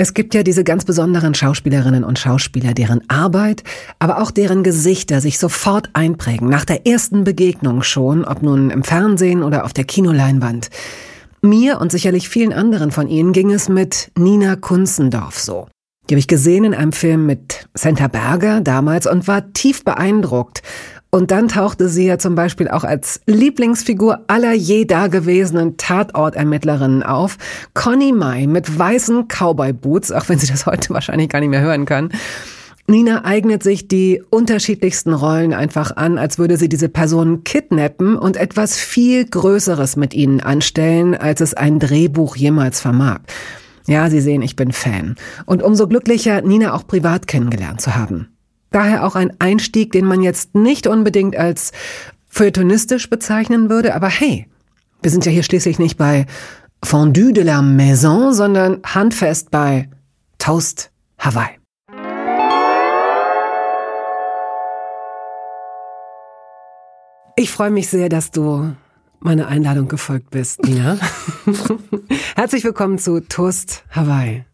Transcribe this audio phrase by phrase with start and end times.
[0.00, 3.64] Es gibt ja diese ganz besonderen Schauspielerinnen und Schauspieler, deren Arbeit,
[3.98, 8.84] aber auch deren Gesichter sich sofort einprägen, nach der ersten Begegnung schon, ob nun im
[8.84, 10.70] Fernsehen oder auf der Kinoleinwand.
[11.42, 15.66] Mir und sicherlich vielen anderen von Ihnen ging es mit Nina Kunzendorf so.
[16.08, 20.62] Die habe ich gesehen in einem Film mit Senta Berger damals und war tief beeindruckt.
[21.10, 27.38] Und dann tauchte sie ja zum Beispiel auch als Lieblingsfigur aller je dagewesenen Tatortermittlerinnen auf.
[27.72, 31.86] Conny Mai mit weißen Cowboy-Boots, auch wenn sie das heute wahrscheinlich gar nicht mehr hören
[31.86, 32.10] kann.
[32.90, 38.38] Nina eignet sich die unterschiedlichsten Rollen einfach an, als würde sie diese Personen kidnappen und
[38.38, 43.20] etwas viel Größeres mit ihnen anstellen, als es ein Drehbuch jemals vermag.
[43.86, 45.16] Ja, Sie sehen, ich bin Fan.
[45.46, 48.28] Und umso glücklicher, Nina auch privat kennengelernt zu haben.
[48.70, 51.72] Daher auch ein Einstieg, den man jetzt nicht unbedingt als
[52.28, 54.46] feuilletonistisch bezeichnen würde, aber hey,
[55.00, 56.26] wir sind ja hier schließlich nicht bei
[56.84, 59.88] Fondue de la Maison, sondern handfest bei
[60.38, 61.58] Toast Hawaii.
[67.36, 68.74] Ich freue mich sehr, dass du
[69.20, 70.98] meiner Einladung gefolgt bist, Nina.
[72.36, 74.44] Herzlich willkommen zu Toast Hawaii.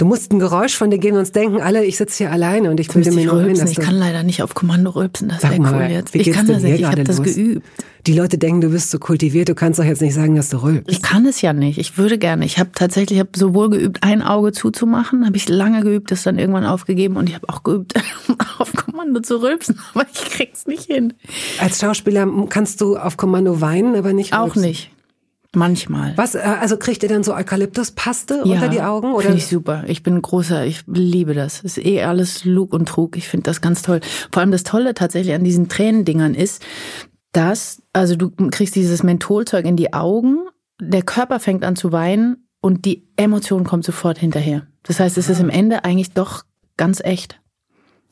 [0.00, 2.80] Du musst ein Geräusch von dir geben, sonst denken alle, ich sitze hier alleine und
[2.80, 5.90] ich bilde mir nur ein, Ich kann leider nicht auf Kommando rülpsen, das wäre cool
[5.90, 6.14] jetzt.
[6.14, 7.66] ich kann das nicht, ich habe das geübt.
[8.06, 10.62] Die Leute denken, du bist so kultiviert, du kannst doch jetzt nicht sagen, dass du
[10.62, 10.90] rülpst.
[10.90, 12.46] Ich kann es ja nicht, ich würde gerne.
[12.46, 16.22] Ich habe tatsächlich ich hab sowohl geübt, ein Auge zuzumachen, habe ich lange geübt, das
[16.22, 17.92] dann irgendwann aufgegeben und ich habe auch geübt,
[18.58, 21.12] auf Kommando zu rülpsen, aber ich krieg's nicht hin.
[21.60, 24.62] Als Schauspieler kannst du auf Kommando weinen, aber nicht rülpsen.
[24.62, 24.90] Auch nicht.
[25.54, 26.16] Manchmal.
[26.16, 29.12] Was, äh, also kriegt ihr dann so Eukalyptuspaste ja, unter die Augen?
[29.12, 29.22] Oder?
[29.22, 29.84] Finde ich super.
[29.88, 31.60] Ich bin großer, ich liebe das.
[31.60, 33.16] Ist eh alles Lug und Trug.
[33.16, 34.00] Ich finde das ganz toll.
[34.30, 36.62] Vor allem das Tolle tatsächlich an diesen Tränendingern ist,
[37.32, 40.46] dass, also du kriegst dieses Mentholzeug in die Augen,
[40.80, 44.66] der Körper fängt an zu weinen und die Emotion kommt sofort hinterher.
[44.84, 46.44] Das heißt, es ist im Ende eigentlich doch
[46.76, 47.40] ganz echt.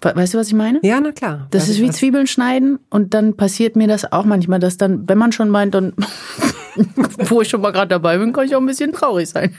[0.00, 0.78] Weißt du, was ich meine?
[0.82, 1.48] Ja, na klar.
[1.50, 5.08] Das, das ist wie Zwiebeln schneiden und dann passiert mir das auch manchmal, dass dann,
[5.08, 5.94] wenn man schon meint, dann
[7.28, 9.54] Wo ich schon mal gerade dabei bin, kann ich auch ein bisschen traurig sein.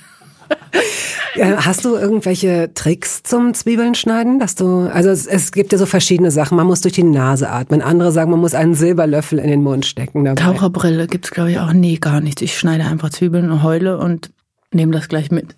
[1.38, 5.86] Hast du irgendwelche Tricks zum Zwiebeln schneiden, dass du also es, es, gibt ja so
[5.86, 6.58] verschiedene Sachen.
[6.58, 7.82] Man muss durch die Nase atmen.
[7.82, 10.26] Andere sagen, man muss einen Silberlöffel in den Mund stecken.
[10.26, 10.42] Dabei.
[10.42, 11.72] Taucherbrille gibt's glaube ich auch.
[11.72, 12.42] Nee, gar nichts.
[12.42, 14.32] Ich schneide einfach Zwiebeln und heule und
[14.74, 15.56] nehme das gleich mit.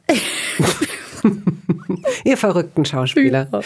[2.25, 3.47] Ihr verrückten Schauspieler.
[3.51, 3.61] Ja.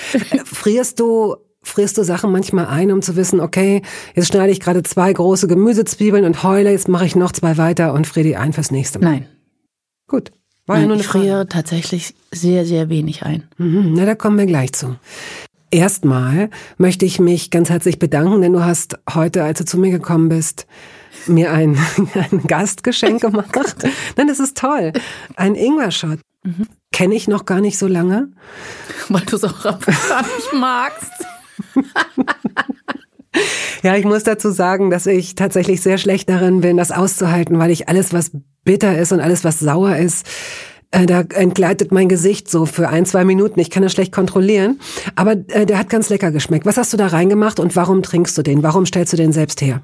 [0.46, 3.82] Frierst du frierst du Sachen manchmal ein, um zu wissen, okay,
[4.14, 7.94] jetzt schneide ich gerade zwei große Gemüsezwiebeln und heule, jetzt mache ich noch zwei weiter
[7.94, 9.12] und friere die ein fürs nächste Mal.
[9.12, 9.28] Nein.
[10.08, 10.32] Gut.
[10.68, 11.50] War Nein, ja nur eine ich friere Frage.
[11.50, 13.44] tatsächlich sehr, sehr wenig ein.
[13.58, 14.96] Mhm, na, da kommen wir gleich zu.
[15.72, 19.92] Erstmal möchte ich mich ganz herzlich bedanken, denn du hast heute, als du zu mir
[19.92, 20.68] gekommen bist,
[21.28, 21.78] mir ein,
[22.32, 23.50] ein Gastgeschenk gemacht.
[24.16, 24.94] Nein, das ist toll.
[25.36, 26.20] Ein Ingwer-Shot.
[26.44, 26.68] Mhm.
[26.92, 28.30] Kenne ich noch gar nicht so lange.
[29.10, 31.12] Weil du es auch gar nicht magst.
[33.84, 37.72] Ja, ich muss dazu sagen, dass ich tatsächlich sehr schlecht darin bin, das auszuhalten, weil
[37.72, 38.32] ich alles, was
[38.64, 40.26] bitter ist und alles, was sauer ist,
[40.92, 43.60] äh, da entgleitet mein Gesicht so für ein, zwei Minuten.
[43.60, 44.80] Ich kann das schlecht kontrollieren.
[45.16, 46.66] Aber äh, der hat ganz lecker geschmeckt.
[46.66, 48.64] Was hast du da reingemacht und warum trinkst du den?
[48.64, 49.82] Warum stellst du den selbst her?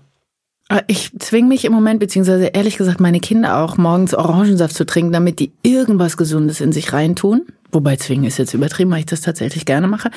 [0.70, 4.86] Äh, ich zwinge mich im Moment, beziehungsweise ehrlich gesagt meine Kinder auch, morgens Orangensaft zu
[4.86, 7.44] trinken, damit die irgendwas Gesundes in sich reintun.
[7.72, 10.12] Wobei zwingen ist jetzt übertrieben, weil ich das tatsächlich gerne mache.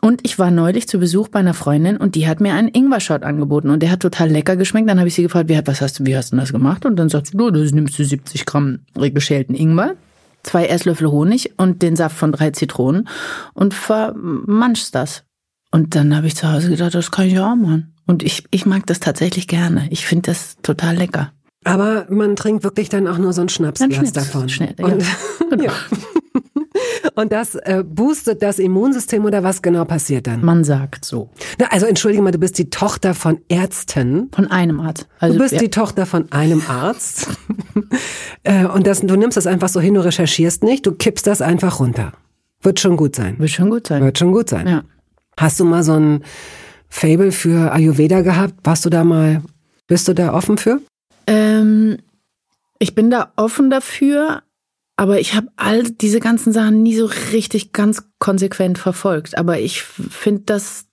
[0.00, 3.22] Und ich war neulich zu Besuch bei einer Freundin und die hat mir einen Ingwer-Shot
[3.22, 4.88] angeboten und der hat total lecker geschmeckt.
[4.88, 6.86] Dann habe ich sie gefragt, wie, was hast du, wie hast du das gemacht?
[6.86, 9.96] Und dann sagt sie, du, das nimmst du 70 Gramm geschälten Ingwer,
[10.42, 13.08] zwei Esslöffel Honig und den Saft von drei Zitronen
[13.52, 15.24] und vermanschst das.
[15.70, 17.94] Und dann habe ich zu Hause gedacht, das kann ich auch machen.
[18.06, 19.86] Und ich, ich mag das tatsächlich gerne.
[19.90, 21.32] Ich finde das total lecker.
[21.64, 24.48] Aber man trinkt wirklich dann auch nur so ein Schnapsglas davon.
[24.48, 24.86] Schnell, ja.
[24.86, 25.04] Und,
[25.50, 25.64] genau.
[25.64, 25.72] ja.
[27.14, 30.44] Und das äh, boostet das Immunsystem oder was genau passiert dann?
[30.44, 31.30] Man sagt so.
[31.58, 34.28] Na, also entschuldige mal, du bist die Tochter von Ärzten.
[34.32, 35.06] Von einem Arzt.
[35.18, 35.60] Also, du bist ja.
[35.60, 37.28] die Tochter von einem Arzt.
[38.44, 41.42] äh, und das, du nimmst das einfach so hin, du recherchierst nicht, du kippst das
[41.42, 42.12] einfach runter.
[42.62, 43.38] Wird schon gut sein.
[43.38, 44.02] Wird schon gut sein.
[44.02, 44.66] Wird schon gut sein.
[44.66, 44.82] Ja.
[45.36, 46.24] Hast du mal so ein
[46.88, 48.54] Fable für Ayurveda gehabt?
[48.64, 49.42] Warst du da mal,
[49.86, 50.80] bist du da offen für?
[51.26, 51.98] Ähm,
[52.78, 54.42] ich bin da offen dafür,
[55.00, 59.38] aber ich habe all diese ganzen Sachen nie so richtig ganz konsequent verfolgt.
[59.38, 60.88] Aber ich finde das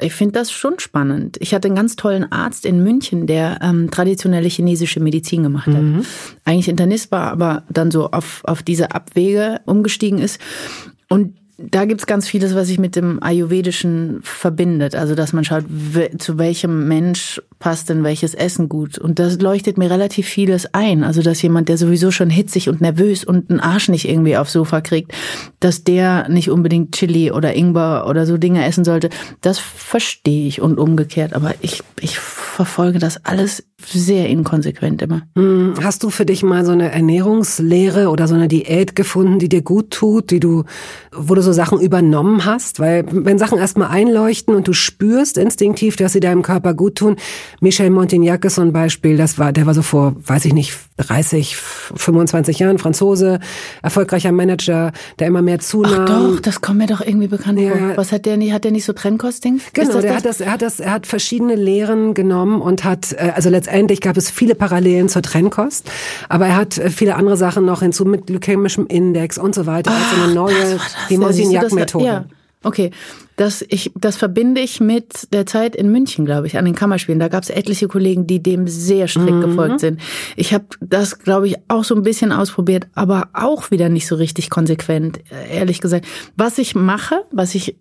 [0.00, 1.36] ich finde das schon spannend.
[1.40, 5.82] Ich hatte einen ganz tollen Arzt in München, der ähm, traditionelle chinesische Medizin gemacht hat.
[5.82, 6.06] Mhm.
[6.44, 10.40] Eigentlich Internist war, aber dann so auf, auf diese Abwege umgestiegen ist.
[11.08, 14.96] Und da gibt's ganz vieles, was sich mit dem Ayurvedischen verbindet.
[14.96, 15.64] Also, dass man schaut,
[16.18, 18.98] zu welchem Mensch passt denn welches Essen gut.
[18.98, 21.04] Und das leuchtet mir relativ vieles ein.
[21.04, 24.52] Also, dass jemand, der sowieso schon hitzig und nervös und einen Arsch nicht irgendwie aufs
[24.52, 25.12] Sofa kriegt,
[25.60, 29.10] dass der nicht unbedingt Chili oder Ingwer oder so Dinge essen sollte,
[29.40, 31.34] das verstehe ich und umgekehrt.
[31.34, 35.22] Aber ich, ich verfolge das alles sehr inkonsequent immer.
[35.36, 39.48] Hm, hast du für dich mal so eine Ernährungslehre oder so eine Diät gefunden, die
[39.48, 40.64] dir gut tut, die du,
[41.12, 42.80] wo du so Sachen übernommen hast?
[42.80, 47.16] Weil wenn Sachen erstmal einleuchten und du spürst instinktiv, dass sie deinem Körper gut tun,
[47.60, 50.76] Michel Montignac ist so ein Beispiel, das war, der war so vor, weiß ich nicht,
[50.96, 53.40] 30, 25 Jahren, Franzose,
[53.82, 56.06] erfolgreicher Manager, der immer mehr zunahm.
[56.06, 57.72] Ach doch, das kommt mir doch irgendwie bekannt ja.
[57.72, 57.96] vor.
[57.96, 59.60] Was hat der nicht, hat der nicht so Trennkosting?
[59.72, 60.16] Genau, der das?
[60.16, 64.00] hat das, er hat das, er hat verschiedene Lehren genommen und hat, äh, also letztendlich
[64.00, 65.90] gab es viele Parallelen zur Trennkost,
[66.28, 69.90] aber er hat äh, viele andere Sachen noch hinzu mit glykämischem Index und so weiter,
[69.90, 70.78] also eine neue,
[71.10, 72.04] die Monsignac-Methode.
[72.04, 72.24] Ja.
[72.64, 72.90] Okay,
[73.36, 77.20] das, ich, das verbinde ich mit der Zeit in München, glaube ich, an den Kammerspielen.
[77.20, 79.40] Da gab es etliche Kollegen, die dem sehr strikt mhm.
[79.42, 80.00] gefolgt sind.
[80.36, 84.16] Ich habe das, glaube ich, auch so ein bisschen ausprobiert, aber auch wieder nicht so
[84.16, 85.20] richtig konsequent,
[85.50, 86.06] ehrlich gesagt.
[86.36, 87.76] Was ich mache, was ich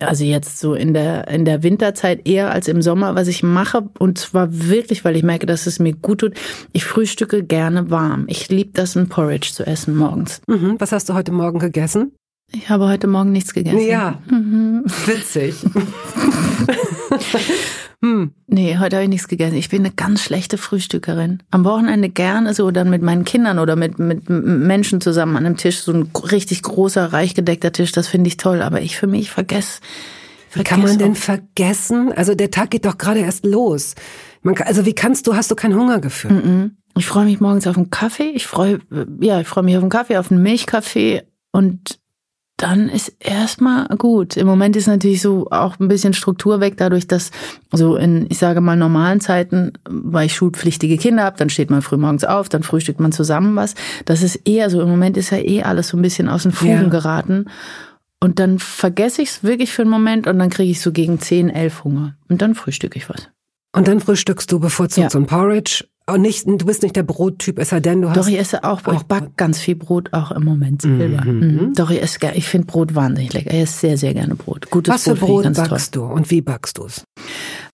[0.00, 3.88] also jetzt so in der in der Winterzeit eher als im Sommer, was ich mache
[3.98, 6.34] und zwar wirklich, weil ich merke, dass es mir gut tut.
[6.72, 8.24] Ich frühstücke gerne warm.
[8.28, 10.40] Ich liebe das, ein Porridge zu essen morgens.
[10.46, 10.76] Mhm.
[10.78, 12.12] Was hast du heute Morgen gegessen?
[12.50, 13.86] Ich habe heute Morgen nichts gegessen.
[13.86, 14.84] Ja, mhm.
[15.04, 15.54] witzig.
[18.02, 18.32] hm.
[18.46, 19.56] Nee, heute habe ich nichts gegessen.
[19.56, 21.42] Ich bin eine ganz schlechte Frühstückerin.
[21.50, 25.58] Am Wochenende gerne so dann mit meinen Kindern oder mit, mit Menschen zusammen an einem
[25.58, 28.62] Tisch, so ein richtig großer, reich gedeckter Tisch, das finde ich toll.
[28.62, 29.80] Aber ich für mich vergesse.
[30.54, 32.12] Wie kann man denn vergessen?
[32.12, 33.94] Also der Tag geht doch gerade erst los.
[34.40, 36.30] Man, also wie kannst du, hast du kein Hungergefühl?
[36.30, 36.70] -mm.
[36.96, 38.30] Ich freue mich morgens auf einen Kaffee.
[38.30, 38.80] Ich freue,
[39.20, 41.22] ja, ich freue mich auf einen Kaffee, auf einen Milchkaffee
[41.52, 42.00] und
[42.58, 44.36] dann ist erstmal gut.
[44.36, 47.30] Im Moment ist natürlich so auch ein bisschen Struktur weg, dadurch, dass
[47.72, 51.82] so in, ich sage mal, normalen Zeiten, weil ich schulpflichtige Kinder habe, dann steht man
[51.82, 53.76] früh morgens auf, dann frühstückt man zusammen was.
[54.06, 56.52] Das ist eher so, im Moment ist ja eh alles so ein bisschen aus den
[56.52, 56.88] Fugen ja.
[56.88, 57.46] geraten.
[58.20, 61.20] Und dann vergesse ich es wirklich für einen Moment und dann kriege ich so gegen
[61.20, 62.16] 10, 11 Hunger.
[62.28, 63.28] Und dann frühstücke ich was.
[63.72, 65.10] Und dann frühstückst du bevorzugt ja.
[65.10, 68.08] so ein Porridge und oh, nicht, du bist nicht der Brottyp, es sei denn, du
[68.08, 68.16] hast.
[68.16, 68.94] Doch, ich esse auch Brot.
[68.94, 71.22] Ich back ganz viel Brot auch im Moment selber.
[71.22, 71.40] Mhm.
[71.40, 71.74] Mhm.
[71.74, 73.50] Doch, ich esse, ich finde Brot wahnsinnig lecker.
[73.50, 74.70] Ich esse sehr, sehr gerne Brot.
[74.70, 76.08] Gutes Was für Brot, Brot backst toll.
[76.08, 77.04] du und wie backst du es?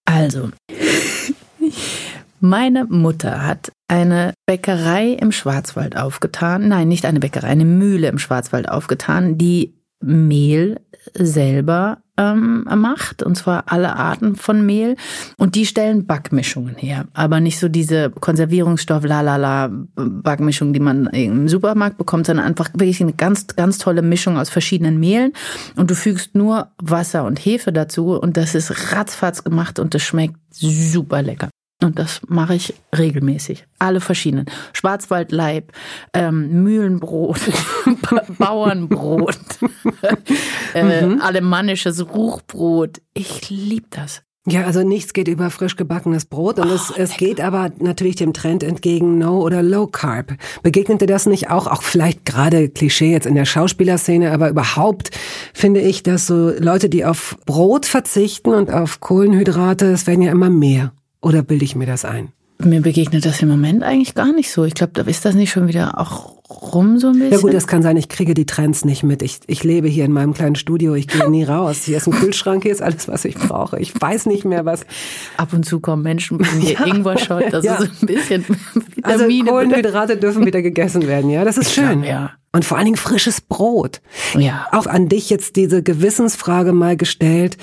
[0.05, 0.51] Also,
[2.41, 6.67] meine Mutter hat eine Bäckerei im Schwarzwald aufgetan.
[6.67, 10.81] Nein, nicht eine Bäckerei, eine Mühle im Schwarzwald aufgetan, die Mehl
[11.15, 14.97] selber ähm, macht, und zwar alle Arten von Mehl.
[15.37, 21.49] Und die stellen Backmischungen her, aber nicht so diese Konservierungsstoff, lalala Backmischung, die man im
[21.49, 25.33] Supermarkt bekommt, sondern einfach wirklich eine ganz, ganz tolle Mischung aus verschiedenen Mehlen.
[25.77, 30.03] Und du fügst nur Wasser und Hefe dazu und das ist ratzfatz gemacht und das
[30.03, 31.49] schmeckt super lecker.
[31.85, 33.67] Und das mache ich regelmäßig.
[33.79, 34.47] Alle verschiedenen.
[34.73, 35.71] Schwarzwaldleib,
[36.15, 37.39] ähm, Mühlenbrot,
[38.39, 39.39] Bauernbrot,
[40.75, 41.21] äh, mhm.
[41.21, 43.03] alemannisches Ruchbrot.
[43.13, 44.23] Ich liebe das.
[44.47, 48.17] Ja, also nichts geht über frisch gebackenes Brot und oh, es, es geht aber natürlich
[48.17, 50.35] dem Trend entgegen No oder Low Carb.
[50.63, 55.11] Begegnete das nicht auch, auch vielleicht gerade Klischee jetzt in der Schauspielerszene, aber überhaupt
[55.53, 60.33] finde ich, dass so Leute, die auf Brot verzichten und auf Kohlenhydrate, es werden ja
[60.33, 60.93] immer mehr.
[61.25, 62.33] Oder bilde ich mir das ein?
[62.59, 64.65] Mir begegnet das im Moment eigentlich gar nicht so.
[64.65, 67.33] Ich glaube, da ist das nicht schon wieder auch rum so ein bisschen.
[67.33, 69.23] Ja gut, das kann sein, ich kriege die Trends nicht mit.
[69.23, 71.83] Ich, ich lebe hier in meinem kleinen Studio, ich gehe nie raus.
[71.85, 73.81] Hier ist ein Kühlschrank, hier ist alles, was ich brauche.
[73.81, 74.85] Ich weiß nicht mehr, was.
[75.37, 76.87] Ab und zu kommen Menschen, bringen hier ja.
[76.87, 77.77] Ingwer-Shot, das ja.
[77.77, 78.45] ist so ein bisschen
[79.03, 82.05] Also Kohlenhydrate dürfen wieder gegessen werden, ja, das ist schön.
[82.05, 82.33] Ja.
[82.53, 84.01] Und vor allen Dingen frisches Brot.
[84.39, 84.69] Ja.
[84.71, 87.57] Auch an dich jetzt diese Gewissensfrage mal gestellt.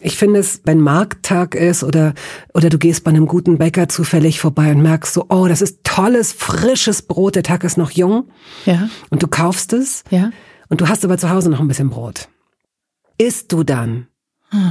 [0.00, 2.14] Ich finde es, wenn Markttag ist oder,
[2.54, 5.82] oder du gehst bei einem guten Bäcker zufällig vorbei und merkst so, oh, das ist
[5.82, 8.28] tolles, frisches Brot, der Tag ist noch jung.
[8.64, 8.88] Ja.
[9.10, 10.04] Und du kaufst es.
[10.10, 10.30] Ja.
[10.68, 12.28] Und du hast aber zu Hause noch ein bisschen Brot.
[13.18, 14.06] Isst du dann
[14.50, 14.70] hm.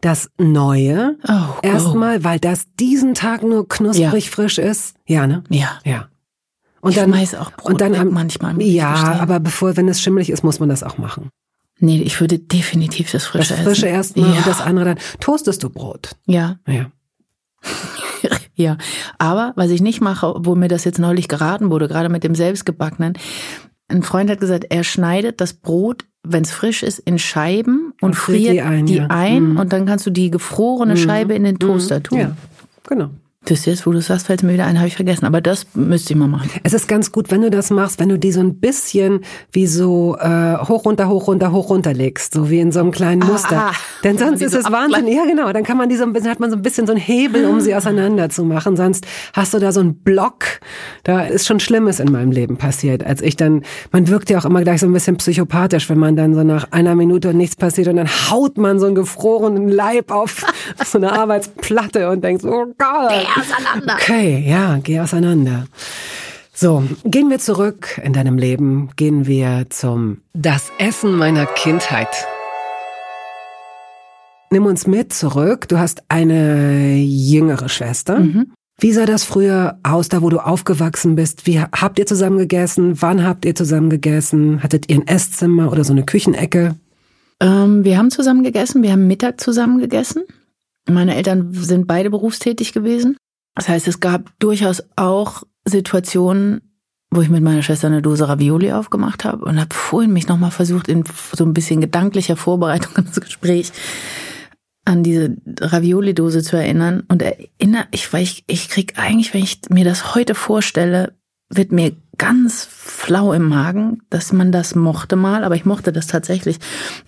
[0.00, 2.24] das Neue oh, erstmal, oh.
[2.24, 4.30] weil das diesen Tag nur knusprig ja.
[4.30, 4.94] frisch ist?
[5.06, 5.44] Ja, ne?
[5.50, 5.78] Ja.
[5.84, 6.08] Ja.
[6.80, 8.62] Und ich dann, auch Brot und dann manchmal.
[8.62, 11.28] Ja, aber bevor, wenn es schimmelig ist, muss man das auch machen.
[11.80, 13.64] Nee, ich würde definitiv das Frische essen.
[13.64, 14.36] Das Frische erstmal ja.
[14.38, 14.98] und das andere dann.
[15.20, 16.10] Toastest du Brot?
[16.26, 16.58] Ja.
[16.66, 16.90] Ja.
[18.54, 18.76] ja.
[19.18, 22.34] Aber was ich nicht mache, wo mir das jetzt neulich geraten wurde, gerade mit dem
[22.34, 23.14] selbstgebackenen,
[23.88, 28.14] ein Freund hat gesagt, er schneidet das Brot, wenn es frisch ist, in Scheiben und
[28.14, 29.06] friert die ein, die ja.
[29.08, 29.58] ein mhm.
[29.58, 30.98] und dann kannst du die gefrorene mhm.
[30.98, 31.60] Scheibe in den mhm.
[31.60, 32.18] Toaster tun.
[32.18, 32.36] Ja,
[32.86, 33.10] genau.
[33.48, 35.24] Das jetzt, wo du sagst, fällt mir wieder ein, habe ich vergessen.
[35.24, 36.50] Aber das müsste ich mal machen.
[36.64, 39.20] Es ist ganz gut, wenn du das machst, wenn du die so ein bisschen
[39.52, 42.90] wie so äh, hoch runter, hoch runter, hoch runter legst, so wie in so einem
[42.90, 43.70] kleinen Muster.
[43.70, 43.72] Ah,
[44.04, 45.08] Denn sonst ist es Wahnsinn.
[45.08, 45.50] Ja, genau.
[45.50, 47.46] Dann kann man die so ein bisschen, hat man so ein bisschen so einen Hebel,
[47.46, 48.76] um sie auseinander zu machen.
[48.76, 50.44] Sonst hast du da so einen Block.
[51.04, 53.02] Da ist schon Schlimmes in meinem Leben passiert.
[53.02, 53.62] Als ich dann,
[53.92, 56.70] man wirkt ja auch immer gleich so ein bisschen psychopathisch, wenn man dann so nach
[56.72, 60.44] einer Minute nichts passiert und dann haut man so einen gefrorenen Leib auf,
[60.78, 63.94] auf so eine Arbeitsplatte und denkt so, oh Gott auseinander.
[63.94, 65.66] Okay, ja, geh auseinander.
[66.52, 72.08] So, gehen wir zurück in deinem Leben, gehen wir zum Das Essen meiner Kindheit.
[74.50, 75.68] Nimm uns mit zurück.
[75.68, 78.20] Du hast eine jüngere Schwester.
[78.20, 78.52] Mhm.
[78.80, 81.46] Wie sah das früher aus, da wo du aufgewachsen bist?
[81.46, 83.02] Wie habt ihr zusammen gegessen?
[83.02, 84.62] Wann habt ihr zusammen gegessen?
[84.62, 86.76] Hattet ihr ein Esszimmer oder so eine Küchenecke?
[87.40, 88.82] Ähm, wir haben zusammen gegessen.
[88.82, 90.22] Wir haben Mittag zusammen gegessen.
[90.88, 93.16] Meine Eltern sind beide berufstätig gewesen.
[93.58, 96.60] Das heißt, es gab durchaus auch Situationen,
[97.10, 100.52] wo ich mit meiner Schwester eine Dose Ravioli aufgemacht habe und habe vorhin mich nochmal
[100.52, 101.02] versucht, in
[101.34, 103.72] so ein bisschen gedanklicher Vorbereitung ins Gespräch
[104.84, 107.02] an diese Ravioli-Dose zu erinnern.
[107.08, 111.14] Und erinnere, ich, weil ich, ich krieg eigentlich, wenn ich mir das heute vorstelle,
[111.50, 116.06] wird mir ganz flau im Magen, dass man das mochte mal, aber ich mochte das
[116.06, 116.58] tatsächlich.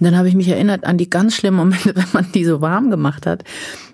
[0.01, 2.61] Und dann habe ich mich erinnert an die ganz schlimmen Momente, wenn man die so
[2.61, 3.45] warm gemacht hat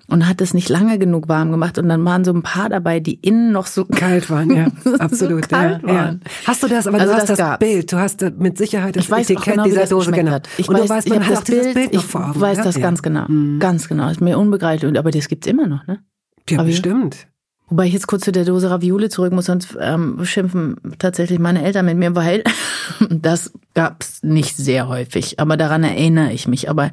[0.08, 3.00] und hat es nicht lange genug warm gemacht und dann waren so ein paar dabei,
[3.00, 4.66] die innen noch so kalt waren, ja,
[4.98, 5.44] absolut.
[5.44, 6.20] so kalt ja, waren.
[6.24, 6.30] Ja.
[6.46, 9.04] Hast du das, aber also du hast das, das Bild, du hast mit Sicherheit das
[9.04, 10.38] ich weiß Etikett genau, dieser Dose genau.
[10.58, 12.32] Ich und weiß, du weißt, man hat das Bild, Bild noch vor Augen.
[12.36, 12.64] Ich weiß ja?
[12.64, 13.58] das ganz genau, mhm.
[13.58, 14.08] ganz genau.
[14.08, 16.00] Ist mir unbegreiflich, aber das gibt's immer noch, ne?
[16.48, 17.26] Ja, aber bestimmt.
[17.68, 21.64] Wobei ich jetzt kurz zu der Dose Ravioli zurück muss, sonst ähm, schimpfen tatsächlich meine
[21.64, 22.44] Eltern mit mir, weil
[23.10, 25.40] das gab's nicht sehr häufig.
[25.40, 26.70] Aber daran erinnere ich mich.
[26.70, 26.92] Aber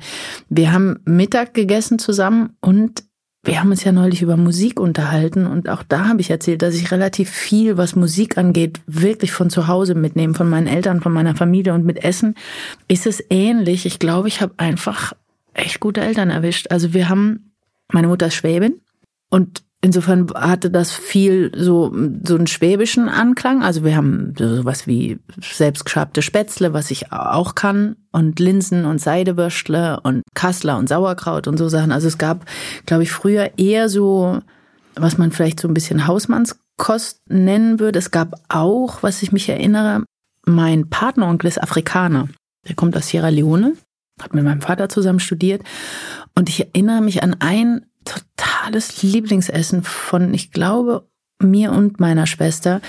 [0.49, 3.03] wir haben Mittag gegessen zusammen und
[3.45, 6.75] wir haben uns ja neulich über Musik unterhalten und auch da habe ich erzählt, dass
[6.75, 11.11] ich relativ viel, was Musik angeht, wirklich von zu Hause mitnehme, von meinen Eltern, von
[11.11, 12.35] meiner Familie und mit Essen
[12.87, 13.85] ist es ähnlich.
[13.85, 15.11] Ich glaube, ich habe einfach
[15.53, 16.67] echt gute Eltern erwischt.
[16.71, 17.51] Also wir haben,
[17.91, 18.79] meine Mutter ist Schwäbin
[19.29, 23.63] und Insofern hatte das viel so, so einen schwäbischen Anklang.
[23.63, 29.99] Also wir haben sowas wie selbstgeschabte Spätzle, was ich auch kann, und Linsen und Seidewürstle
[29.99, 31.91] und Kassler und Sauerkraut und so Sachen.
[31.91, 32.45] Also es gab,
[32.85, 34.39] glaube ich, früher eher so,
[34.95, 37.99] was man vielleicht so ein bisschen Hausmannskost nennen würde.
[37.99, 40.05] Es gab auch, was ich mich erinnere,
[40.45, 42.29] mein Partneronkel ist Afrikaner.
[42.69, 43.73] Der kommt aus Sierra Leone,
[44.21, 45.61] hat mit meinem Vater zusammen studiert.
[46.35, 51.07] Und ich erinnere mich an ein totales Lieblingsessen von, ich glaube,
[51.39, 52.81] mir und meiner Schwester.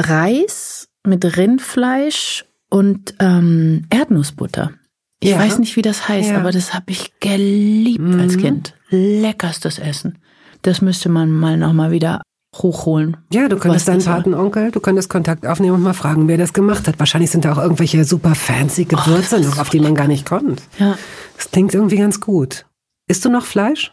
[0.00, 4.72] Reis mit Rindfleisch und ähm, Erdnussbutter.
[5.20, 5.38] Ich ja.
[5.38, 6.38] weiß nicht, wie das heißt, ja.
[6.38, 8.20] aber das habe ich geliebt mhm.
[8.20, 8.74] als Kind.
[8.88, 10.18] Leckerstes Essen.
[10.62, 12.22] Das müsste man mal nochmal wieder
[12.56, 13.16] hochholen.
[13.32, 16.86] Ja, du könntest deinen Patenonkel, du könntest Kontakt aufnehmen und mal fragen, wer das gemacht
[16.86, 16.98] hat.
[16.98, 20.26] Wahrscheinlich sind da auch irgendwelche super fancy Gewürze oh, noch, auf die man gar nicht
[20.26, 20.62] kommt.
[20.78, 20.98] Ja.
[21.36, 22.66] Das klingt irgendwie ganz gut.
[23.08, 23.92] Isst du noch Fleisch?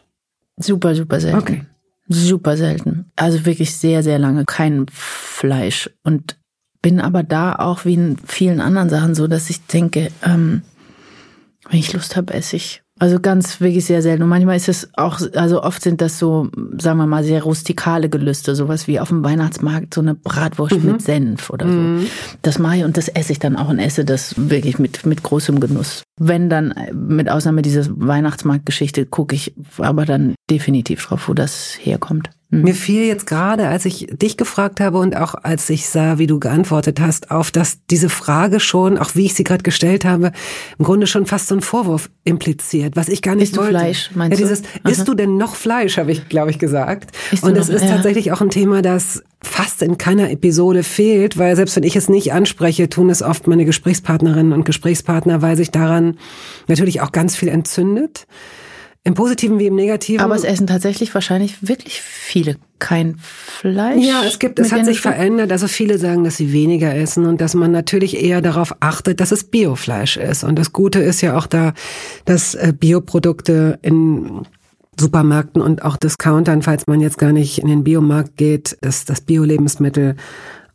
[0.59, 1.39] Super, super selten.
[1.39, 1.65] Okay.
[2.07, 3.11] Super selten.
[3.15, 5.89] Also wirklich sehr, sehr lange kein Fleisch.
[6.03, 6.37] Und
[6.81, 10.63] bin aber da auch wie in vielen anderen Sachen so, dass ich denke, ähm,
[11.69, 12.83] wenn ich Lust habe, esse ich.
[12.99, 14.23] Also ganz wirklich sehr selten.
[14.23, 18.09] Und manchmal ist es auch, also oft sind das so, sagen wir mal, sehr rustikale
[18.09, 20.91] Gelüste, sowas wie auf dem Weihnachtsmarkt so eine Bratwurst mhm.
[20.91, 21.73] mit Senf oder so.
[21.73, 22.07] Mhm.
[22.41, 25.23] Das mache ich und das esse ich dann auch und esse das wirklich mit, mit
[25.23, 26.03] großem Genuss.
[26.19, 32.29] Wenn dann, mit Ausnahme dieser Weihnachtsmarktgeschichte, gucke ich aber dann definitiv drauf, wo das herkommt.
[32.51, 32.63] Mhm.
[32.63, 36.25] Mir fiel jetzt gerade, als ich dich gefragt habe und auch als ich sah, wie
[36.25, 40.31] du geantwortet hast, auf, dass diese Frage schon, auch wie ich sie gerade gestellt habe,
[40.79, 43.73] im Grunde schon fast so einen Vorwurf impliziert, was ich gar nicht isst wollte.
[43.73, 44.89] Du Fleisch, meinst ja, dieses, du?
[44.89, 47.15] Isst du denn noch Fleisch, habe ich, glaube ich, gesagt.
[47.31, 47.89] Isst und es ist ja.
[47.89, 52.09] tatsächlich auch ein Thema, das fast in keiner Episode fehlt, weil selbst wenn ich es
[52.09, 56.17] nicht anspreche, tun es oft meine Gesprächspartnerinnen und Gesprächspartner, weil sich daran
[56.67, 58.25] natürlich auch ganz viel entzündet.
[59.05, 60.21] Im Positiven wie im Negativen.
[60.21, 64.03] Aber es essen tatsächlich wahrscheinlich wirklich viele kein Fleisch.
[64.03, 65.51] Ja, es gibt, es hat sich verändert.
[65.51, 69.31] Also viele sagen, dass sie weniger essen und dass man natürlich eher darauf achtet, dass
[69.31, 70.43] es Biofleisch ist.
[70.43, 71.73] Und das Gute ist ja auch da,
[72.25, 74.45] dass äh, Bioprodukte in
[74.99, 79.21] Supermärkten und auch Discountern, falls man jetzt gar nicht in den Biomarkt geht, dass das
[79.21, 80.15] Bio-Lebensmittel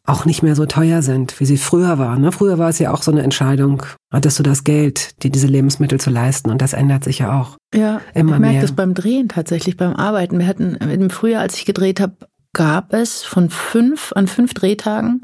[0.07, 2.21] auch nicht mehr so teuer sind, wie sie früher waren.
[2.21, 2.33] Ne?
[2.33, 5.99] Früher war es ja auch so eine Entscheidung, hattest du das Geld, dir diese Lebensmittel
[5.99, 7.57] zu leisten und das ändert sich ja auch.
[7.75, 10.39] Ja, immer ich merke das beim Drehen tatsächlich, beim Arbeiten.
[10.39, 12.15] Wir hatten im Frühjahr, als ich gedreht habe,
[12.53, 15.23] gab es von fünf an fünf Drehtagen,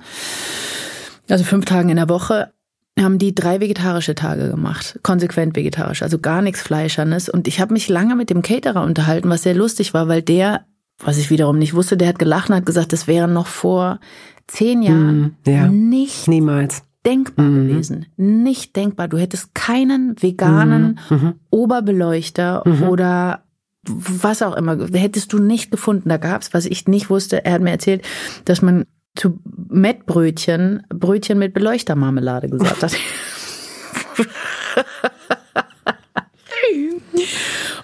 [1.28, 2.52] also fünf Tagen in der Woche,
[2.98, 7.28] haben die drei vegetarische Tage gemacht, konsequent vegetarisch, also gar nichts Fleischernes.
[7.28, 10.66] Und ich habe mich lange mit dem Caterer unterhalten, was sehr lustig war, weil der,
[10.98, 14.00] was ich wiederum nicht wusste, der hat gelacht und hat gesagt, das wäre noch vor
[14.48, 15.68] zehn Jahren Mm, ja.
[15.68, 16.82] nicht Niemals.
[17.06, 17.68] Denkbar Mhm.
[17.68, 18.06] gewesen.
[18.16, 19.08] Nicht denkbar.
[19.08, 21.34] Du hättest keinen veganen Mhm.
[21.50, 22.82] Oberbeleuchter Mhm.
[22.84, 23.44] oder
[23.84, 26.08] was auch immer, hättest du nicht gefunden.
[26.10, 28.06] Da gab's, was ich nicht wusste, er hat mir erzählt,
[28.44, 28.84] dass man
[29.16, 29.38] zu
[29.68, 32.92] Mettbrötchen Brötchen mit Beleuchtermarmelade gesagt hat.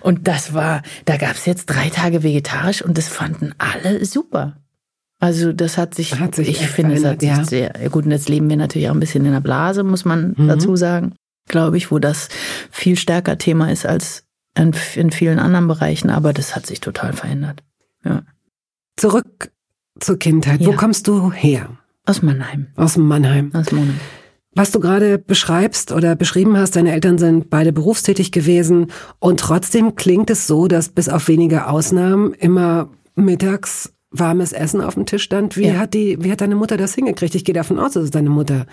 [0.00, 4.56] Und das war, da gab's jetzt drei Tage vegetarisch und das fanden alle super.
[5.18, 8.04] Also das hat sich, Hat sich ich finde, es hat sich verändert, sehr, ja gut,
[8.04, 10.48] und jetzt leben wir natürlich auch ein bisschen in der Blase, muss man Mhm.
[10.48, 11.14] dazu sagen,
[11.48, 12.28] glaube ich, wo das
[12.70, 14.24] viel stärker Thema ist als
[14.58, 17.62] in, in vielen anderen Bereichen, aber das hat sich total verändert.
[18.04, 18.22] Ja.
[18.96, 19.50] Zurück
[20.00, 20.60] zur Kindheit.
[20.64, 20.76] Wo Ja.
[20.76, 21.70] kommst du her?
[22.04, 23.50] Aus Mannheim, Aus Mannheim.
[23.54, 23.98] aus Mannheim.
[24.54, 28.86] Was du gerade beschreibst oder beschrieben hast, deine Eltern sind beide berufstätig gewesen
[29.18, 34.94] und trotzdem klingt es so, dass bis auf wenige Ausnahmen immer mittags warmes Essen auf
[34.94, 35.56] dem Tisch stand.
[35.56, 35.74] Wie Ja.
[35.78, 37.34] hat die, wie hat deine Mutter das hingekriegt?
[37.34, 38.66] Ich gehe davon aus, dass es deine Mutter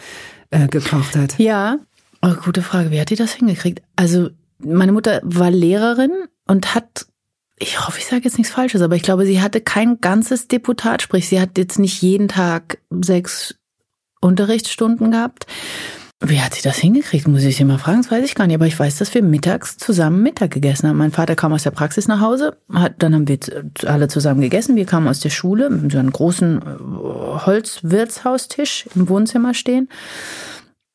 [0.50, 1.38] äh, gekocht hat.
[1.40, 1.78] Ja,
[2.22, 2.92] oh, gute Frage.
[2.92, 3.82] Wie hat die das hingekriegt?
[3.96, 6.12] Also, meine Mutter war Lehrerin
[6.48, 7.06] und hat,
[7.60, 11.02] ich hoffe, ich sage jetzt nichts Falsches, aber ich glaube, sie hatte kein ganzes Deputat,
[11.02, 13.56] sprich, sie hat jetzt nicht jeden Tag sechs
[14.22, 15.48] Unterrichtsstunden gehabt.
[16.26, 17.28] Wie hat sie das hingekriegt?
[17.28, 18.56] Muss ich sie mal fragen, das weiß ich gar nicht.
[18.56, 20.98] Aber ich weiß, dass wir mittags zusammen Mittag gegessen haben.
[20.98, 23.40] Mein Vater kam aus der Praxis nach Hause, hat, dann haben wir
[23.86, 24.78] alle zusammen gegessen.
[24.78, 29.90] Wir kamen aus der Schule, mit so einem großen äh, Holzwirtshaustisch im Wohnzimmer stehen.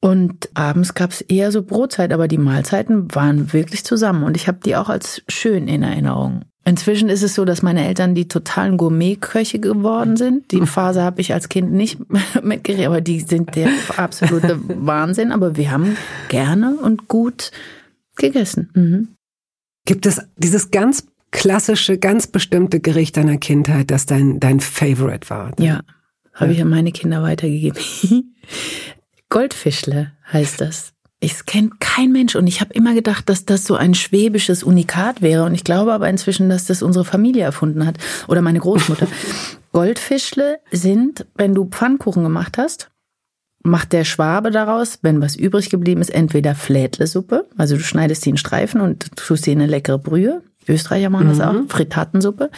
[0.01, 4.49] Und abends gab es eher so Brotzeit, aber die Mahlzeiten waren wirklich zusammen und ich
[4.49, 6.45] habe die auch als schön in Erinnerung.
[6.69, 10.53] Inzwischen ist es so, dass meine Eltern die totalen Gourmetköche geworden sind.
[10.53, 11.99] Die Phase habe ich als Kind nicht
[12.43, 15.33] mitgekriegt, aber die sind der absolute Wahnsinn.
[15.33, 15.97] Aber wir haben
[16.29, 17.53] gerne und gut
[18.17, 18.71] gegessen.
[18.75, 19.09] Mhm.
[19.87, 25.53] Gibt es dieses ganz klassische, ganz bestimmte Gericht deiner Kindheit, das dein, dein Favorite war?
[25.59, 25.81] Ja,
[26.35, 27.81] habe ich an meine Kinder weitergegeben.
[29.31, 30.93] Goldfischle heißt das.
[31.21, 35.21] Ich kennt kein Mensch und ich habe immer gedacht, dass das so ein schwäbisches Unikat
[35.21, 39.09] wäre und ich glaube aber inzwischen, dass das unsere Familie erfunden hat oder meine Großmutter.
[39.73, 42.91] Goldfischle sind, wenn du Pfannkuchen gemacht hast,
[43.65, 48.31] macht der Schwabe daraus, wenn was übrig geblieben ist, entweder Flädlesuppe, also du schneidest die
[48.31, 50.43] in Streifen und tust sie in eine leckere Brühe.
[50.69, 52.51] Österreicher machen das auch, Frittatensuppe.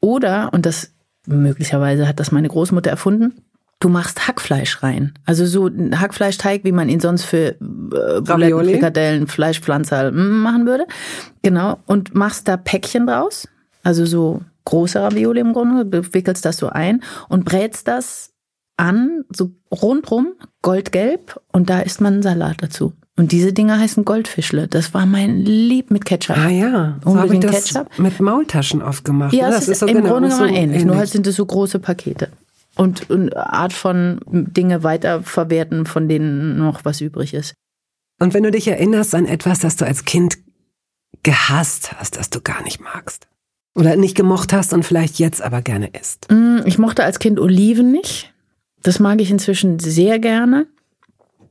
[0.00, 0.92] Oder, und das
[1.26, 3.42] möglicherweise hat das meine Großmutter erfunden,
[3.80, 5.14] du machst Hackfleisch rein.
[5.24, 8.64] Also so ein Hackfleischteig, wie man ihn sonst für äh, Buletten?
[8.64, 10.86] Frikadellen, Fleischpflanzer mm, machen würde.
[11.42, 11.78] Genau.
[11.86, 13.48] Und machst da Päckchen draus.
[13.82, 18.32] Also so große Ravioli im Grunde, wickelst das so ein und brätst das
[18.76, 22.92] an, so rundrum, goldgelb, und da isst man einen Salat dazu.
[23.18, 24.68] Und diese Dinger heißen Goldfischle.
[24.68, 26.36] Das war mein Lieb mit Ketchup.
[26.36, 27.98] Ah ja, so habe ich das Ketchup.
[27.98, 29.32] mit Maultaschen oft gemacht.
[29.32, 29.54] Ja, ne?
[29.54, 31.78] das ist, so im genau Grunde so genommen ähnlich, nur halt sind es so große
[31.78, 32.28] Pakete.
[32.76, 37.54] Und eine Art von Dinge weiterverwerten, von denen noch was übrig ist.
[38.20, 40.38] Und wenn du dich erinnerst an etwas, das du als Kind
[41.22, 43.28] gehasst hast, das du gar nicht magst.
[43.74, 46.30] Oder nicht gemocht hast und vielleicht jetzt aber gerne isst.
[46.30, 48.32] Mm, Ich mochte als Kind Oliven nicht.
[48.82, 50.66] Das mag ich inzwischen sehr gerne.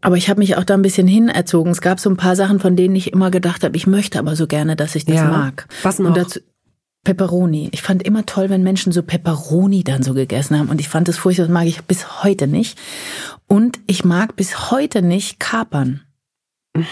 [0.02, 1.72] Aber ich habe mich auch da ein bisschen hinerzogen.
[1.72, 4.36] Es gab so ein paar Sachen, von denen ich immer gedacht habe, ich möchte aber
[4.36, 5.26] so gerne, dass ich das Ja.
[5.30, 5.68] mag.
[5.84, 6.10] Was noch?
[6.10, 6.40] Und dazu
[7.06, 7.70] Pepperoni.
[7.72, 10.68] Ich fand immer toll, wenn Menschen so Pepperoni dann so gegessen haben.
[10.68, 12.78] Und ich fand das furchtbar, das mag ich bis heute nicht.
[13.48, 16.02] Und ich mag bis heute nicht Kapern.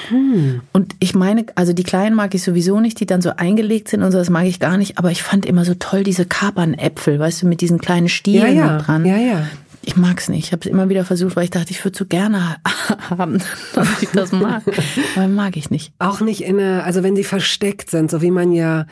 [0.07, 0.61] Hm.
[0.71, 4.01] Und ich meine, also die kleinen mag ich sowieso nicht, die dann so eingelegt sind
[4.01, 4.97] und so, das mag ich gar nicht.
[4.97, 8.55] Aber ich fand immer so toll diese Kapernäpfel, weißt du, mit diesen kleinen Ja, Stielen
[8.55, 9.05] ja, noch dran.
[9.05, 9.45] ja, ja.
[9.85, 10.45] Ich mag's nicht.
[10.45, 12.55] Ich habe es immer wieder versucht, weil ich dachte, ich würde so gerne
[13.09, 13.39] haben,
[13.75, 14.63] dass ich das mag.
[15.17, 15.91] Aber mag ich nicht.
[15.99, 18.85] Auch nicht in eine, also wenn sie versteckt sind, so wie man ja,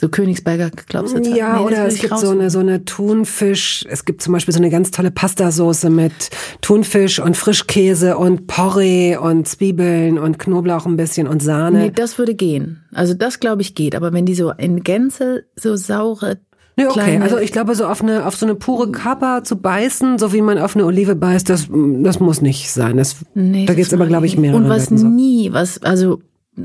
[0.00, 1.22] So Königsberger glaubst du?
[1.22, 4.60] ja, Nee, oder es gibt so eine, so eine Thunfisch, es gibt zum Beispiel so
[4.60, 6.12] eine ganz tolle Pastasoße mit
[6.60, 11.78] Thunfisch und Frischkäse und Porree und Zwiebeln und Knoblauch ein bisschen und Sahne.
[11.80, 12.84] Nee, das würde gehen.
[12.94, 13.96] Also das glaube ich geht.
[13.96, 16.38] Aber wenn die so in Gänze so saure
[16.78, 20.16] Nee, okay, also ich glaube, so auf eine, auf so eine pure Kappa zu beißen,
[20.20, 22.98] so wie man auf eine Olive beißt, das, das muss nicht sein.
[22.98, 24.94] Das, Nee, da geht's aber, glaube ich, mehrere Und was so.
[24.94, 26.20] nie, was, also,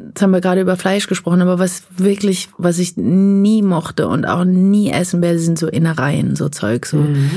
[0.08, 4.26] jetzt haben wir gerade über Fleisch gesprochen, aber was wirklich, was ich nie mochte und
[4.26, 6.98] auch nie essen werde, sind so Innereien, so Zeug, so.
[6.98, 7.32] Mhm.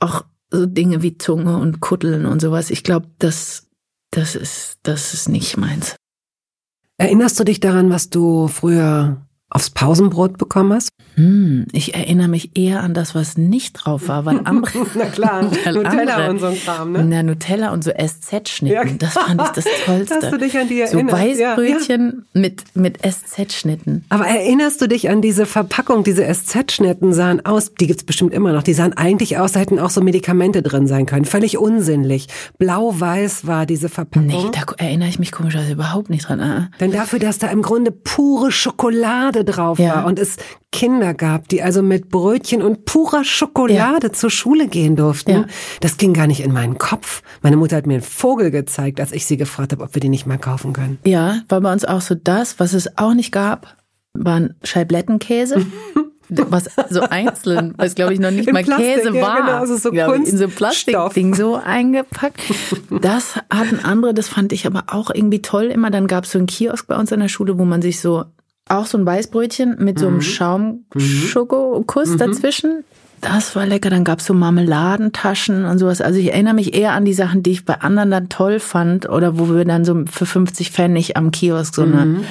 [0.00, 2.70] Auch so Dinge wie Zunge und Kutteln und sowas.
[2.70, 3.66] Ich glaube, das,
[4.10, 5.96] das ist, das ist nicht meins.
[6.98, 10.90] Erinnerst du dich daran, was du früher aufs Pausenbrot bekommen hast?
[11.16, 14.86] Hm, ich erinnere mich eher an das, was nicht drauf war, weil andere.
[14.94, 17.04] Na klar, Nutella andere, und so ein Kram, ne?
[17.04, 18.66] Na, Nutella und so SZ-Schnitten.
[18.66, 20.14] Ja, das fand ich das Tollste.
[20.22, 21.10] Hast du dich an die erinnert?
[21.10, 22.40] So Weißbrötchen ja, ja.
[22.40, 24.04] mit, mit SZ-Schnitten.
[24.10, 26.04] Aber erinnerst du dich an diese Verpackung?
[26.04, 29.78] Diese SZ-Schnitten sahen aus, die gibt's bestimmt immer noch, die sahen eigentlich aus, da hätten
[29.78, 31.24] auch so Medikamente drin sein können.
[31.24, 32.28] Völlig unsinnlich.
[32.58, 34.26] Blau-weiß war diese Verpackung.
[34.26, 36.40] Nee, da erinnere ich mich komischerweise überhaupt nicht dran.
[36.40, 36.70] Ah.
[36.78, 40.36] Denn dafür, dass da im Grunde pure Schokolade drauf war und es
[40.76, 44.12] Kinder gab, die also mit Brötchen und purer Schokolade ja.
[44.12, 45.30] zur Schule gehen durften.
[45.30, 45.44] Ja.
[45.80, 47.22] Das ging gar nicht in meinen Kopf.
[47.42, 50.08] Meine Mutter hat mir einen Vogel gezeigt, als ich sie gefragt habe, ob wir die
[50.08, 50.98] nicht mal kaufen können.
[51.04, 53.76] Ja, war bei uns auch so das, was es auch nicht gab,
[54.14, 55.66] waren Scheiblettenkäse.
[56.28, 59.58] was so einzeln, was glaube ich noch nicht in mal Plastik, Käse war, ja, genau,
[59.58, 62.40] also so ich, in so Plastikding so eingepackt.
[63.00, 65.90] Das hatten andere, das fand ich aber auch irgendwie toll immer.
[65.90, 68.24] Dann gab es so einen Kiosk bei uns in der Schule, wo man sich so
[68.68, 70.22] auch so ein Weißbrötchen mit so einem mhm.
[70.22, 72.18] Schaumschokokuss mhm.
[72.18, 72.84] dazwischen.
[73.20, 73.90] Das war lecker.
[73.90, 76.00] Dann gab's so Marmeladentaschen und sowas.
[76.00, 79.08] Also ich erinnere mich eher an die Sachen, die ich bei anderen dann toll fand
[79.08, 82.24] oder wo wir dann so für 50 Pfennig am Kiosk so eine, mhm.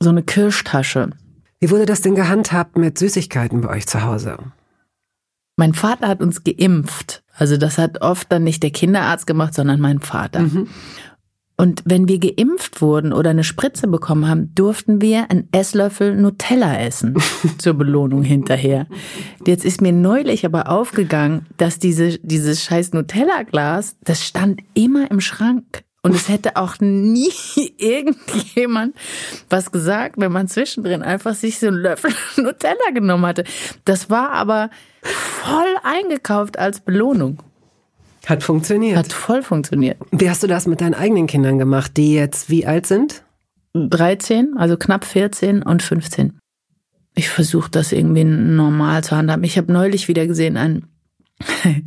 [0.00, 1.10] so eine Kirschtasche.
[1.60, 4.36] Wie wurde das denn gehandhabt mit Süßigkeiten bei euch zu Hause?
[5.56, 7.22] Mein Vater hat uns geimpft.
[7.34, 10.40] Also das hat oft dann nicht der Kinderarzt gemacht, sondern mein Vater.
[10.40, 10.68] Mhm.
[11.58, 16.78] Und wenn wir geimpft wurden oder eine Spritze bekommen haben, durften wir einen Esslöffel Nutella
[16.80, 17.14] essen
[17.58, 18.86] zur Belohnung hinterher.
[19.46, 25.20] Jetzt ist mir neulich aber aufgegangen, dass diese, dieses scheiß Nutella-Glas, das stand immer im
[25.20, 25.82] Schrank.
[26.02, 27.32] Und es hätte auch nie
[27.78, 28.94] irgendjemand
[29.48, 33.44] was gesagt, wenn man zwischendrin einfach sich so einen Löffel Nutella genommen hatte.
[33.84, 34.70] Das war aber
[35.02, 37.42] voll eingekauft als Belohnung.
[38.26, 38.96] Hat funktioniert.
[38.96, 39.98] Hat voll funktioniert.
[40.10, 43.22] Wie hast du das mit deinen eigenen Kindern gemacht, die jetzt wie alt sind?
[43.72, 46.38] 13, also knapp 14 und 15.
[47.14, 49.44] Ich versuche das irgendwie normal zu handhaben.
[49.44, 50.86] Ich habe neulich wieder gesehen ein,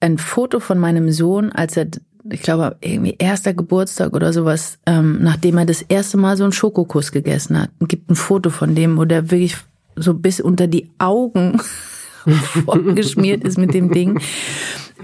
[0.00, 1.86] ein Foto von meinem Sohn, als er,
[2.30, 6.52] ich glaube, irgendwie erster Geburtstag oder sowas, ähm, nachdem er das erste Mal so einen
[6.52, 7.70] Schokokuss gegessen hat.
[7.80, 9.56] Es gibt ein Foto von dem, wo der wirklich
[9.96, 11.60] so bis unter die Augen
[12.94, 14.20] geschmiert ist mit dem Ding.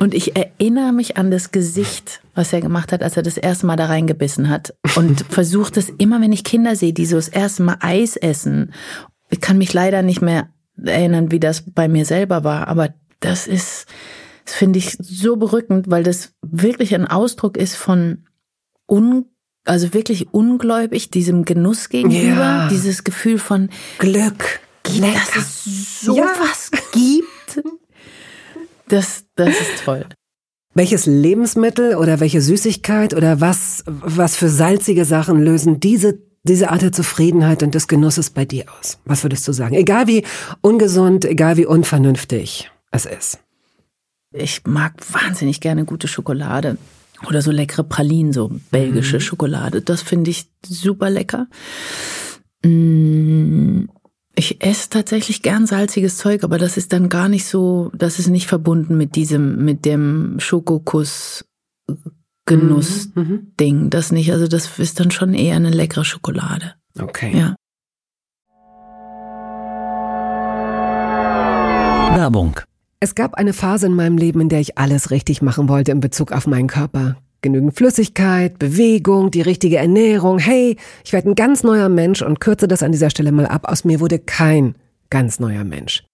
[0.00, 3.66] Und ich erinnere mich an das Gesicht, was er gemacht hat, als er das erste
[3.66, 4.74] Mal da reingebissen hat.
[4.96, 8.72] Und versucht es immer, wenn ich Kinder sehe, die so das erste Mal Eis essen.
[9.30, 10.48] Ich kann mich leider nicht mehr
[10.82, 12.68] erinnern, wie das bei mir selber war.
[12.68, 13.86] Aber das ist,
[14.44, 18.24] das finde ich so berückend, weil das wirklich ein Ausdruck ist von
[18.88, 19.26] un,
[19.64, 22.68] also wirklich ungläubig diesem Genuss gegenüber, ja.
[22.68, 26.80] dieses Gefühl von Glück, dass es sowas ja.
[26.92, 27.66] gibt.
[28.88, 30.04] Das, das ist toll.
[30.74, 36.82] Welches Lebensmittel oder welche Süßigkeit oder was, was für salzige Sachen lösen diese, diese Art
[36.82, 38.98] der Zufriedenheit und des Genusses bei dir aus?
[39.04, 39.74] Was würdest du sagen?
[39.74, 40.24] Egal wie
[40.60, 43.38] ungesund, egal wie unvernünftig es ist.
[44.32, 46.76] Ich mag wahnsinnig gerne gute Schokolade
[47.28, 49.20] oder so leckere Pralinen, so belgische mhm.
[49.20, 49.80] Schokolade.
[49.80, 51.46] Das finde ich super lecker.
[52.64, 53.86] Mmh
[54.36, 58.28] ich esse tatsächlich gern salziges Zeug, aber das ist dann gar nicht so, das ist
[58.28, 61.44] nicht verbunden mit diesem, mit dem Schokokuss
[62.46, 63.52] Genuss mhm, mhm.
[63.58, 63.90] Ding.
[63.90, 64.32] Das nicht.
[64.32, 66.74] Also das ist dann schon eher eine leckere Schokolade.
[66.98, 67.36] Okay.
[67.36, 67.56] Ja.
[72.16, 72.60] Werbung.
[73.00, 76.00] Es gab eine Phase in meinem Leben, in der ich alles richtig machen wollte in
[76.00, 77.16] Bezug auf meinen Körper.
[77.44, 80.38] Genügend Flüssigkeit, Bewegung, die richtige Ernährung.
[80.38, 83.68] Hey, ich werde ein ganz neuer Mensch und kürze das an dieser Stelle mal ab.
[83.68, 84.76] Aus mir wurde kein
[85.10, 86.04] ganz neuer Mensch.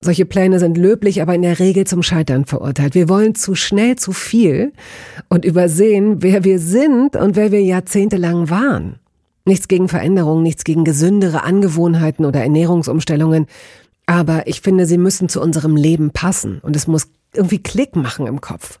[0.00, 2.96] Solche Pläne sind löblich, aber in der Regel zum Scheitern verurteilt.
[2.96, 4.72] Wir wollen zu schnell zu viel
[5.28, 8.98] und übersehen, wer wir sind und wer wir jahrzehntelang waren.
[9.44, 13.46] Nichts gegen Veränderungen, nichts gegen gesündere Angewohnheiten oder Ernährungsumstellungen.
[14.06, 18.26] Aber ich finde, sie müssen zu unserem Leben passen und es muss irgendwie Klick machen
[18.26, 18.80] im Kopf.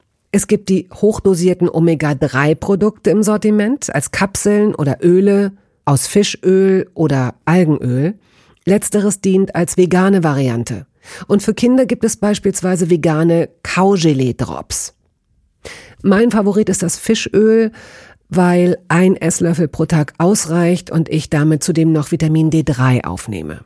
[0.31, 5.51] Es gibt die hochdosierten Omega-3-Produkte im Sortiment als Kapseln oder Öle
[5.83, 8.15] aus Fischöl oder Algenöl.
[8.63, 10.85] Letzteres dient als vegane Variante.
[11.27, 14.93] Und für Kinder gibt es beispielsweise vegane Kaugelee-Drops.
[16.01, 17.71] Mein Favorit ist das Fischöl,
[18.29, 23.65] weil ein Esslöffel pro Tag ausreicht und ich damit zudem noch Vitamin D3 aufnehme.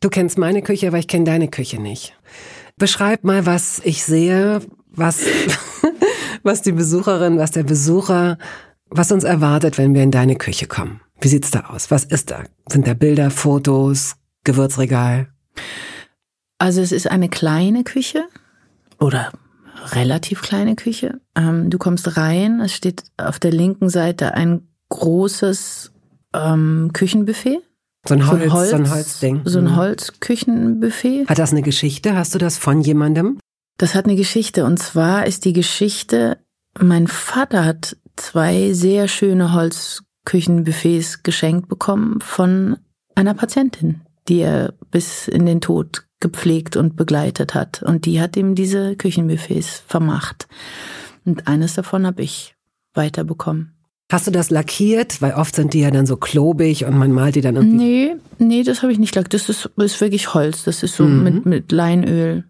[0.00, 2.14] Du kennst meine Küche, aber ich kenne deine Küche nicht.
[2.76, 5.22] Beschreib mal, was ich sehe, was,
[6.44, 8.38] was die Besucherin, was der Besucher,
[8.88, 11.00] was uns erwartet, wenn wir in deine Küche kommen.
[11.20, 11.90] Wie sieht's da aus?
[11.90, 12.44] Was ist da?
[12.68, 15.28] Sind da Bilder, Fotos, Gewürzregal?
[16.58, 18.24] Also es ist eine kleine Küche
[19.00, 19.32] oder
[19.92, 21.20] relativ kleine Küche.
[21.34, 25.92] Ähm, du kommst rein, es steht auf der linken Seite ein großes
[26.34, 27.60] ähm, Küchenbuffet
[28.06, 29.40] so ein, Holz, so ein, Holz, so ein Holzding.
[29.44, 29.76] So ein mhm.
[29.76, 31.26] Holzküchenbuffet.
[31.28, 32.14] Hat das eine Geschichte?
[32.14, 33.38] Hast du das von jemandem?
[33.76, 34.64] Das hat eine Geschichte.
[34.64, 36.38] Und zwar ist die Geschichte,
[36.78, 42.78] mein Vater hat zwei sehr schöne Holzküchenbuffets geschenkt bekommen von
[43.14, 47.82] einer Patientin, die er bis in den Tod gepflegt und begleitet hat.
[47.82, 50.48] Und die hat ihm diese Küchenbuffets vermacht.
[51.24, 52.56] Und eines davon habe ich
[52.94, 53.77] weiterbekommen.
[54.10, 55.20] Hast du das lackiert?
[55.20, 57.76] Weil oft sind die ja dann so klobig und man malt die dann irgendwie.
[57.76, 59.34] Nee, nee, das habe ich nicht lackiert.
[59.34, 60.64] Das ist, ist wirklich Holz.
[60.64, 61.22] Das ist so mhm.
[61.22, 62.44] mit, mit Leinöl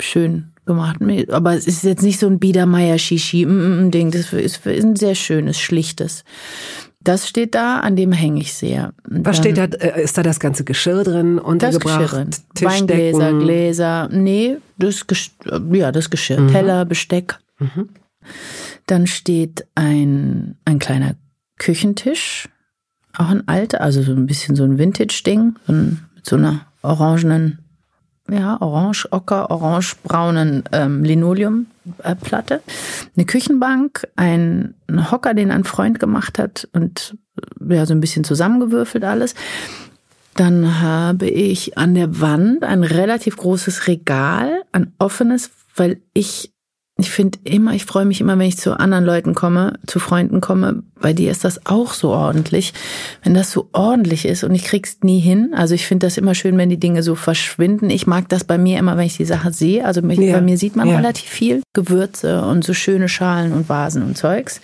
[0.00, 0.98] schön gemacht.
[1.30, 4.06] Aber es ist jetzt nicht so ein Biedermeier-Shishi-Ding.
[4.06, 6.24] Mm, mm, das ist, ist ein sehr schönes, schlichtes.
[7.02, 8.92] Das steht da, an dem hänge ich sehr.
[9.04, 9.64] Was steht da?
[9.64, 12.12] Äh, ist da das ganze Geschirr drin untergebracht?
[12.12, 12.88] Das Geschirr drin.
[12.88, 14.08] Weingläser, Gläser.
[14.12, 15.06] Nee, das,
[15.72, 16.40] ja, das Geschirr.
[16.40, 16.52] Mhm.
[16.52, 17.38] Teller, Besteck.
[17.58, 17.88] Mhm.
[18.90, 21.14] Dann steht ein, ein kleiner
[21.58, 22.48] Küchentisch,
[23.16, 27.60] auch ein alter, also so ein bisschen so ein Vintage-Ding, so mit so einer orangenen,
[28.28, 32.62] ja, orange, ocker, orange-braunen ähm, Linoleumplatte.
[33.16, 37.16] Eine Küchenbank, ein, ein Hocker, den ein Freund gemacht hat und
[37.68, 39.36] ja, so ein bisschen zusammengewürfelt alles.
[40.34, 46.52] Dann habe ich an der Wand ein relativ großes Regal, ein offenes, weil ich
[47.00, 50.40] ich finde immer, ich freue mich immer, wenn ich zu anderen Leuten komme, zu Freunden
[50.40, 50.82] komme.
[51.00, 52.72] Bei dir ist das auch so ordentlich.
[53.22, 55.52] Wenn das so ordentlich ist und ich krieg's nie hin.
[55.54, 57.90] Also ich finde das immer schön, wenn die Dinge so verschwinden.
[57.90, 59.84] Ich mag das bei mir immer, wenn ich die Sache sehe.
[59.84, 60.40] Also bei ja.
[60.40, 60.96] mir sieht man ja.
[60.96, 64.60] relativ viel Gewürze und so schöne Schalen und Vasen und Zeugs.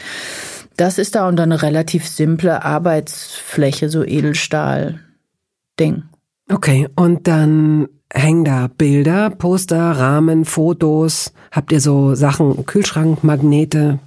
[0.77, 6.03] Das ist da und dann eine relativ simple Arbeitsfläche, so Edelstahl-Ding.
[6.49, 11.33] Okay, und dann hängen da Bilder, Poster, Rahmen, Fotos?
[11.51, 13.99] Habt ihr so Sachen, Kühlschrank, Magnete?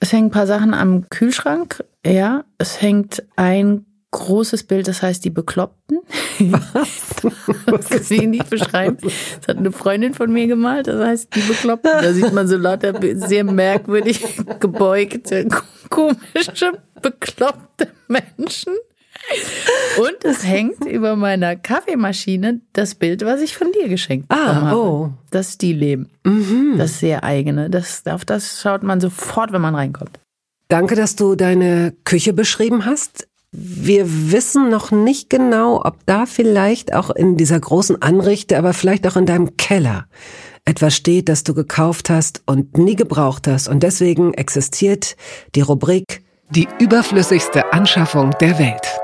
[0.00, 2.44] Es hängen ein paar Sachen am Kühlschrank, ja.
[2.58, 5.98] Es hängt ein großes Bild, das heißt die Bekloppten.
[6.38, 7.32] Was?
[7.66, 8.96] das kann ich nicht beschreiben.
[9.00, 11.90] Das hat eine Freundin von mir gemalt, das heißt die Bekloppten.
[12.00, 14.24] Da sieht man so lauter sehr merkwürdig
[14.60, 15.48] gebeugte,
[15.90, 18.74] komische, bekloppte Menschen.
[19.98, 24.76] Und es hängt über meiner Kaffeemaschine das Bild, was ich von dir geschenkt ah, habe.
[24.76, 25.10] Oh.
[25.30, 26.08] Das Stillleben.
[26.24, 26.76] Mhm.
[26.78, 27.68] Das sehr eigene.
[27.68, 30.18] Das, auf das schaut man sofort, wenn man reinkommt.
[30.68, 33.26] Danke, dass du deine Küche beschrieben hast.
[33.50, 39.06] Wir wissen noch nicht genau, ob da vielleicht auch in dieser großen Anrichte, aber vielleicht
[39.06, 40.06] auch in deinem Keller
[40.66, 43.68] etwas steht, das du gekauft hast und nie gebraucht hast.
[43.68, 45.16] Und deswegen existiert
[45.54, 48.98] die Rubrik Die überflüssigste Anschaffung der Welt.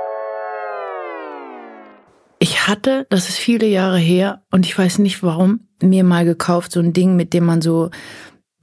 [2.45, 6.73] Ich hatte, das ist viele Jahre her, und ich weiß nicht warum, mir mal gekauft,
[6.73, 7.89] so ein Ding, mit dem man so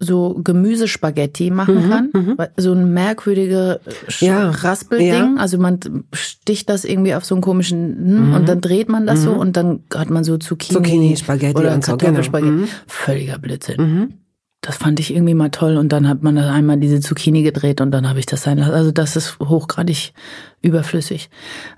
[0.03, 2.09] so Gemüsespaghetti machen Mhm, kann.
[2.13, 2.37] mhm.
[2.57, 5.07] So ein merkwürdiger Sch- Ja, Raspelding.
[5.07, 5.35] ja.
[5.37, 5.79] Also man
[6.13, 8.33] sticht das irgendwie auf so einen komischen hm, Mhm.
[8.35, 9.37] und dann dreht man das so Mhm.
[9.39, 11.85] und dann hat man so Zucchini, Zucchini, Spaghetti oder genau.
[11.85, 12.51] Kartoffelspaghetti.
[12.51, 12.67] Mhm.
[12.87, 13.77] Völliger Blödsinn.
[13.81, 14.13] Mhm.
[14.61, 17.79] Das fand ich irgendwie mal toll und dann hat man das einmal diese Zucchini gedreht
[17.81, 18.73] und dann habe ich das sein lassen.
[18.73, 20.13] Also das ist hochgradig
[20.61, 21.29] überflüssig.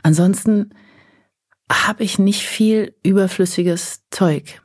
[0.01, 0.69] Ansonsten
[1.71, 4.61] habe ich nicht viel überflüssiges Zeug.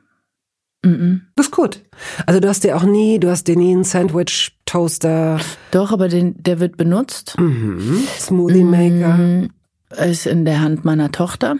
[0.85, 1.23] Mhm.
[1.35, 1.81] Das ist gut.
[2.25, 5.39] Also du hast dir auch nie, du hast dir nie einen Sandwich-Toaster,
[5.71, 7.35] Doch, aber den, der wird benutzt.
[7.37, 8.03] mhm.
[8.17, 9.49] Smoothie Maker, Mhm.
[9.97, 11.57] Ist in der Hand meiner Tochter.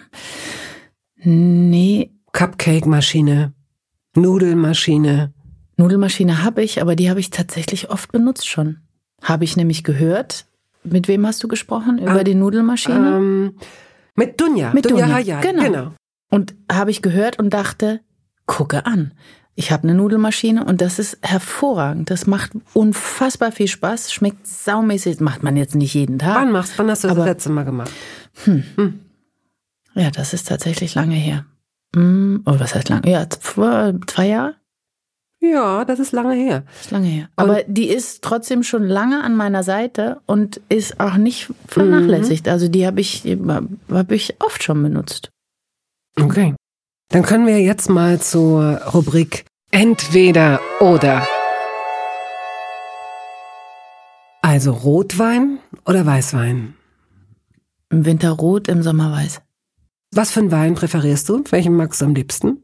[1.15, 3.53] Nee, Cupcake-Maschine,
[4.15, 5.33] Nudelmaschine.
[5.77, 8.77] Nudelmaschine habe ich, aber die habe ich tatsächlich oft benutzt schon.
[9.23, 10.45] Habe ich nämlich gehört.
[10.83, 11.97] Mit wem hast du gesprochen?
[11.97, 13.17] Über Ah, die Nudelmaschine?
[13.17, 13.53] Ähm,
[14.19, 14.71] mit Dunja.
[14.73, 15.63] Mit Dunja, Hayat, genau.
[15.63, 15.93] genau.
[16.29, 18.01] Und habe ich gehört und dachte,
[18.45, 19.13] gucke an.
[19.55, 22.09] Ich habe eine Nudelmaschine und das ist hervorragend.
[22.11, 25.15] Das macht unfassbar viel Spaß, schmeckt saumäßig.
[25.15, 26.35] Das macht man jetzt nicht jeden Tag.
[26.35, 27.91] Wann machst, wann hast du das Aber- letzte Mal gemacht?
[29.95, 31.45] Ja, das ist tatsächlich lange her.
[31.95, 33.09] Hm, Oh, was heißt lange?
[33.09, 34.55] Ja, zwei, zwei Jahre?
[35.41, 36.63] Ja, das ist lange her.
[36.81, 37.29] Ist lange her.
[37.35, 42.45] Aber die ist trotzdem schon lange an meiner Seite und ist auch nicht vernachlässigt.
[42.45, 42.51] Mhm.
[42.51, 43.23] Also die habe ich,
[43.89, 45.29] habe ich oft schon benutzt.
[46.19, 46.55] Okay.
[47.09, 51.27] Dann können wir jetzt mal zur Rubrik Entweder oder.
[54.41, 56.73] Also Rotwein oder Weißwein?
[57.91, 59.41] Im Winter rot, im Sommer weiß.
[60.11, 61.43] Was für einen Wein präferierst du?
[61.49, 62.63] Welchen magst du am liebsten?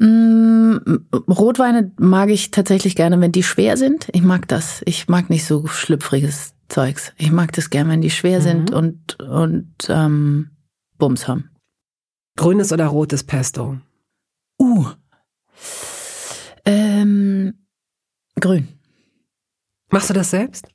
[0.00, 0.78] Mm,
[1.28, 4.08] Rotweine mag ich tatsächlich gerne, wenn die schwer sind.
[4.12, 4.82] Ich mag das.
[4.86, 7.12] Ich mag nicht so schlüpfriges Zeugs.
[7.18, 8.42] Ich mag das gerne, wenn die schwer Mhm.
[8.42, 10.50] sind und, und ähm,
[10.96, 11.50] Bums haben.
[12.36, 13.78] Grünes oder rotes Pesto?
[14.58, 14.86] Uh.
[16.64, 17.54] Ähm,
[18.38, 18.68] grün.
[19.90, 20.66] Machst du das selbst?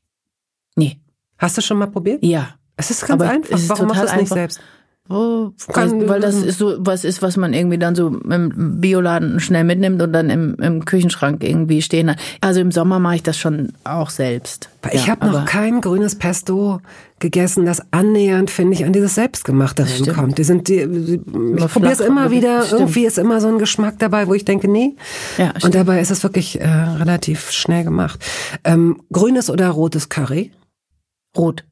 [0.76, 1.00] Nee.
[1.38, 2.24] Hast du schon mal probiert?
[2.24, 2.56] Ja.
[2.78, 3.58] Es ist ganz Aber einfach.
[3.70, 4.36] Warum machst du es nicht einfach.
[4.36, 4.60] selbst?
[5.08, 9.40] Oh, Kann- weil, das ist so was ist, was man irgendwie dann so im Bioladen
[9.40, 12.18] schnell mitnimmt und dann im, im Küchenschrank irgendwie stehen hat.
[12.42, 14.70] Also im Sommer mache ich das schon auch selbst.
[14.92, 16.82] Ich Ja, habe noch kein grünes Pesto
[17.20, 20.40] gegessen, das annähernd, finde ich, an dieses Selbstgemachte rankommt.
[20.40, 21.22] Die sind die, die
[21.56, 22.82] ich probiere es immer wieder, stimmt.
[22.82, 24.96] irgendwie ist immer so ein Geschmack dabei, wo ich denke, nee.
[25.38, 25.76] Ja, Und stimmt.
[25.76, 28.20] dabei ist es wirklich äh, relativ schnell gemacht.
[28.64, 30.52] Ähm, grünes oder rotes Curry?
[31.38, 31.64] rot.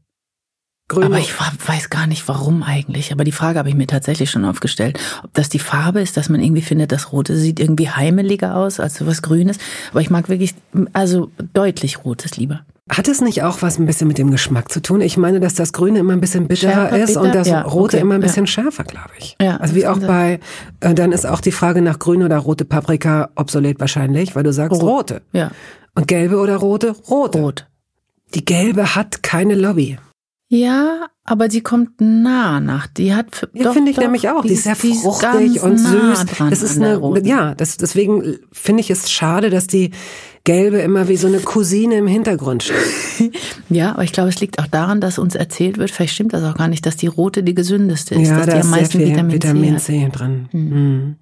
[0.89, 1.05] Grün.
[1.05, 3.11] Aber ich weiß gar nicht, warum eigentlich.
[3.11, 4.99] Aber die Frage habe ich mir tatsächlich schon aufgestellt.
[5.23, 8.79] Ob das die Farbe ist, dass man irgendwie findet, das Rote sieht irgendwie heimeliger aus
[8.79, 9.57] als so was Grünes.
[9.91, 10.53] Aber ich mag wirklich,
[10.91, 12.61] also deutlich Rotes lieber.
[12.89, 14.99] Hat es nicht auch was ein bisschen mit dem Geschmack zu tun?
[14.99, 17.33] Ich meine, dass das Grüne immer ein bisschen bitterer Schärfer, ist und bitter?
[17.39, 18.27] das Ja, Rote okay, immer ein ja.
[18.27, 19.37] bisschen schärfer, glaube ich.
[19.41, 20.41] Ja, also wie auch bei,
[20.81, 24.51] äh, dann ist auch die Frage nach grün oder rote Paprika obsolet wahrscheinlich, weil du
[24.51, 25.11] sagst Rot.
[25.11, 25.21] rote.
[25.31, 25.51] Ja,
[25.95, 26.89] Und gelbe oder rote?
[27.09, 27.39] Rote.
[27.39, 27.67] rot.
[28.35, 29.97] Die gelbe hat keine Lobby.
[30.49, 32.85] Ja, aber sie kommt nah nach.
[32.87, 34.43] Die hat f- Ja, finde ich doch, nämlich auch.
[34.43, 36.25] Die, ist sehr die fruchtig ganz und nah süß.
[36.27, 39.91] dran Das ist eine, ja, das, deswegen finde ich es schade, dass die
[40.43, 42.75] gelbe immer wie so eine Cousine im Hintergrund steht.
[43.69, 46.43] Ja, aber ich glaube, es liegt auch daran, dass uns erzählt wird, vielleicht stimmt das
[46.43, 48.71] auch gar nicht, dass die rote die gesündeste ist, ja, dass da die ist am
[48.71, 49.85] meisten Vitamin, Vitamin C.
[50.03, 50.47] C drin.
[50.51, 51.15] Hm.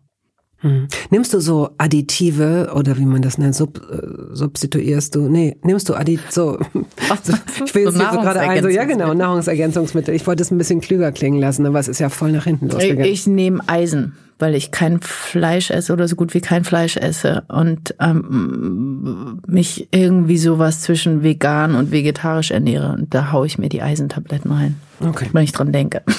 [0.62, 0.88] Hm.
[1.10, 5.28] Nimmst du so Additive oder wie man das nennt, sub, äh, substituierst du?
[5.28, 6.60] Nee, nimmst du Addi so,
[7.24, 7.34] so
[7.66, 10.14] ich will jetzt So so gerade ein, so, ja genau, Nahrungsergänzungsmittel.
[10.14, 12.68] Ich wollte es ein bisschen klüger klingen lassen, aber es ist ja voll nach hinten
[12.68, 13.06] Ich, losgegangen.
[13.06, 17.44] ich nehme Eisen, weil ich kein Fleisch esse oder so gut wie kein Fleisch esse
[17.48, 22.94] und ähm, mich irgendwie sowas zwischen vegan und vegetarisch ernähre.
[22.94, 25.28] Und da haue ich mir die Eisentabletten rein, okay.
[25.34, 26.04] wenn ich dran denke.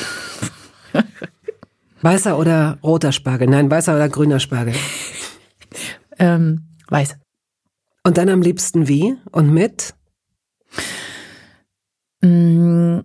[2.02, 3.48] Weißer oder roter Spargel?
[3.48, 4.74] Nein, weißer oder grüner Spargel.
[6.18, 7.16] Ähm, weiß.
[8.04, 9.94] Und dann am liebsten wie und mit?
[12.20, 13.00] Mm,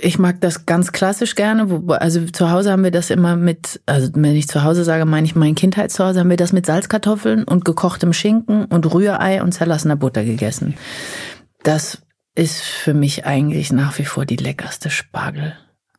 [0.00, 1.82] Ich mag das ganz klassisch gerne.
[2.00, 5.26] Also zu Hause haben wir das immer mit, also wenn ich zu Hause sage, meine
[5.26, 9.96] ich mein Kindheitszuhause, haben wir das mit Salzkartoffeln und gekochtem Schinken und Rührei und zerlassener
[9.96, 10.74] Butter gegessen.
[11.62, 12.02] Das
[12.34, 14.90] ist für mich eigentlich nach wie vor die leckerste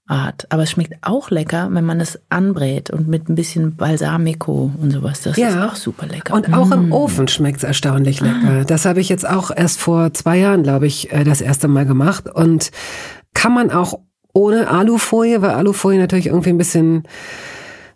[0.09, 0.47] Spargelart.
[0.49, 4.91] Aber es schmeckt auch lecker, wenn man es anbrät und mit ein bisschen Balsamico und
[4.91, 5.21] sowas.
[5.21, 5.49] Das Ja.
[5.49, 6.33] ist auch super lecker.
[6.33, 6.93] Und auch im Mm.
[6.93, 8.65] Ofen schmeckt's erstaunlich lecker.
[8.65, 11.85] Das habe ich jetzt auch erst vor zwei Jahren, glaube ich, äh, das erste Mal
[11.85, 12.27] gemacht.
[12.27, 12.71] Und
[13.33, 13.99] kann man auch
[14.33, 17.03] ohne Alufolie, weil Alufolie natürlich irgendwie ein bisschen,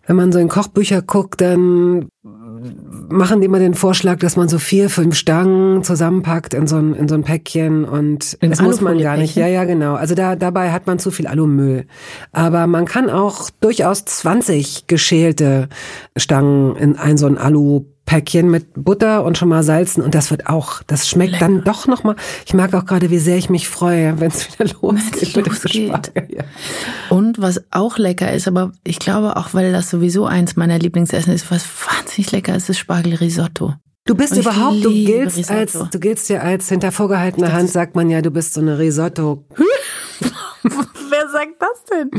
[0.06, 2.08] wenn man so in Kochbücher guckt, dann
[3.08, 6.94] machen die immer den Vorschlag, dass man so vier, fünf Stangen zusammenpackt in so ein,
[6.94, 9.36] in so ein Päckchen und In das muss man gar nicht.
[9.36, 9.94] Ja, ja, genau.
[9.94, 11.86] Also da, dabei hat man zu viel Alumüll.
[12.32, 15.68] Aber man kann auch durchaus 20 geschälte
[16.16, 17.38] Stangen in ein so ein
[18.06, 21.86] Alu-Päckchen mit Butter und schon mal salzen und das wird auch, das schmeckt dann doch
[21.86, 22.16] nochmal.
[22.46, 25.36] Ich mag auch gerade, wie sehr ich mich freue, wenn es wieder losgeht.
[25.36, 25.88] mit losgeht.
[25.88, 26.44] Spargel, Ja.
[27.10, 31.32] Und was auch lecker ist, aber ich glaube auch, weil das sowieso eins meiner Lieblingsessen
[31.32, 33.74] ist, was wahnsinnig lecker ist, ist Spargelrisotto.
[34.06, 35.58] Du bist überhaupt, du giltst Risotto.
[35.58, 38.78] als, du giltst ja als hinter vorgehaltener Hand, sagt man ja, du bist so eine
[38.78, 39.46] Risotto.
[41.34, 42.10] Sagt das denn?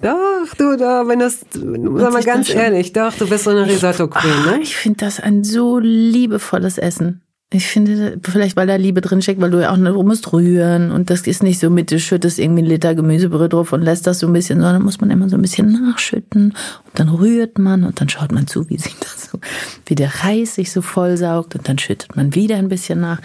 [0.00, 4.32] Doch, du, da, wenn das, sag mal ganz ehrlich, doch, du bist so eine Risotto-Queen,
[4.46, 4.62] Ah, ne?
[4.62, 7.20] Ich finde das ein so liebevolles Essen.
[7.52, 11.10] Ich finde, vielleicht weil da Liebe drinsteckt, weil du ja auch du musst rühren und
[11.10, 14.20] das ist nicht so mit, du schüttest irgendwie einen Liter Gemüsebrühe drauf und lässt das
[14.20, 16.54] so ein bisschen, sondern muss man immer so ein bisschen nachschütten
[16.84, 19.38] und dann rührt man und dann schaut man zu, wie sich das so,
[19.84, 23.20] wie der Reis sich so vollsaugt und dann schüttet man wieder ein bisschen nach.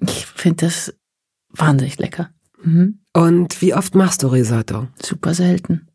[0.00, 0.94] Ich finde das
[1.50, 2.30] wahnsinnig lecker.
[2.66, 2.98] Mhm.
[3.14, 4.88] Und wie oft machst du Risotto?
[5.00, 5.88] Super selten.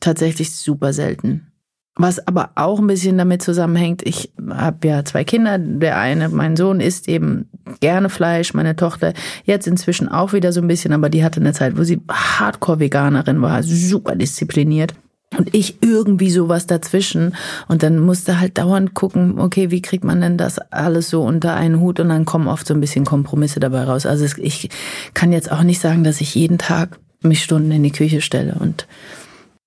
[0.00, 1.48] Tatsächlich super selten.
[1.94, 5.58] Was aber auch ein bisschen damit zusammenhängt, ich habe ja zwei Kinder.
[5.58, 7.50] Der eine, mein Sohn, isst eben
[7.80, 9.12] gerne Fleisch, meine Tochter
[9.44, 13.42] jetzt inzwischen auch wieder so ein bisschen, aber die hatte eine Zeit, wo sie Hardcore-Veganerin
[13.42, 14.94] war, super diszipliniert.
[15.36, 17.34] Und ich irgendwie sowas dazwischen.
[17.68, 21.54] Und dann musste halt dauernd gucken, okay, wie kriegt man denn das alles so unter
[21.54, 22.00] einen Hut?
[22.00, 24.06] Und dann kommen oft so ein bisschen Kompromisse dabei raus.
[24.06, 24.68] Also ich
[25.14, 28.56] kann jetzt auch nicht sagen, dass ich jeden Tag mich Stunden in die Küche stelle
[28.58, 28.86] und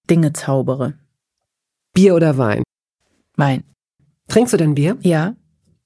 [0.10, 0.94] Dinge zaubere.
[1.94, 2.64] Bier oder Wein?
[3.38, 3.64] Wein.
[4.28, 4.98] Trinkst du denn Bier?
[5.02, 5.36] Ja,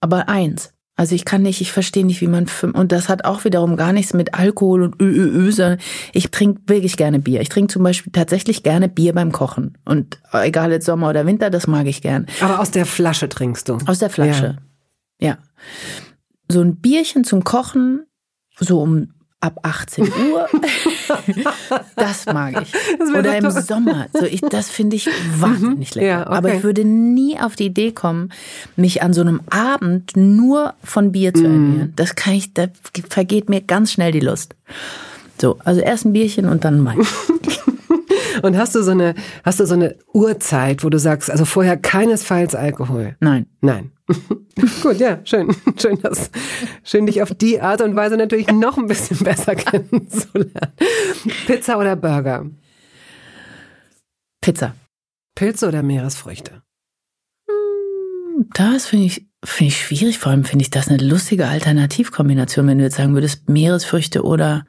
[0.01, 0.73] aber eins.
[0.99, 3.77] Also ich kann nicht, ich verstehe nicht, wie man fünf, und das hat auch wiederum
[3.77, 5.79] gar nichts mit Alkohol und Ö, Ö, Ö, sondern
[6.11, 7.39] ich trinke wirklich gerne Bier.
[7.39, 9.77] Ich trinke zum Beispiel tatsächlich gerne Bier beim Kochen.
[9.85, 12.25] Und egal jetzt Sommer oder Winter, das mag ich gern.
[12.41, 13.77] Aber aus der Flasche trinkst du.
[13.85, 14.57] Aus der Flasche.
[15.21, 15.37] Ja.
[16.49, 18.05] So ein Bierchen zum Kochen,
[18.59, 20.47] so um ab 18 Uhr,
[21.95, 22.71] das mag ich.
[22.97, 23.61] Das Oder im toll.
[23.63, 24.07] Sommer.
[24.13, 26.07] So ich, das finde ich wahnsinnig lecker.
[26.07, 26.35] Ja, okay.
[26.37, 28.31] Aber ich würde nie auf die Idee kommen,
[28.75, 31.35] mich an so einem Abend nur von Bier Mhm.
[31.35, 31.93] zu ernähren.
[31.95, 32.67] Das kann ich, da
[33.09, 34.55] vergeht mir ganz schnell die Lust.
[35.39, 36.99] So, also erst ein Bierchen und dann Wein.
[38.41, 41.77] Und hast du so eine, hast du so eine Uhrzeit, wo du sagst, also vorher
[41.77, 43.15] keinesfalls Alkohol?
[43.19, 43.47] Nein.
[43.61, 43.91] Nein.
[44.81, 45.55] Gut, ja, schön.
[45.79, 46.31] Schön, dass,
[46.83, 50.73] schön, dich auf die Art und Weise natürlich noch ein bisschen besser kennenzulernen.
[51.45, 52.45] Pizza oder Burger?
[54.41, 54.75] Pizza.
[55.35, 56.63] Pilze oder Meeresfrüchte?
[58.53, 60.19] Das finde ich, finde ich schwierig.
[60.19, 64.65] Vor allem finde ich das eine lustige Alternativkombination, wenn du jetzt sagen würdest, Meeresfrüchte oder,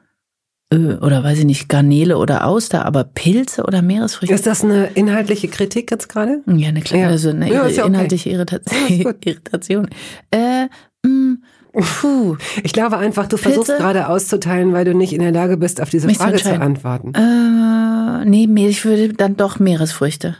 [0.73, 4.33] oder weiß ich nicht, Garnele oder Auster, aber Pilze oder Meeresfrüchte?
[4.33, 6.41] Ist das eine inhaltliche Kritik jetzt gerade?
[6.47, 7.09] ja, eine kleine, Ja.
[7.09, 7.87] also eine Ja, ja okay.
[7.87, 8.87] inhaltliche Irritation.
[8.87, 9.15] Ist gut.
[9.25, 9.89] Irritation.
[10.31, 10.67] Äh,
[11.05, 11.37] mh,
[11.73, 12.37] puh.
[12.63, 13.81] Ich glaube einfach, du versuchst Pilze?
[13.83, 16.49] gerade auszuteilen, weil du nicht in der Lage bist, auf diese Mich zu Frage zu
[16.49, 16.61] entscheiden.
[16.63, 17.13] antworten.
[17.15, 20.37] Äh, nee, ich würde dann doch Meeresfrüchte.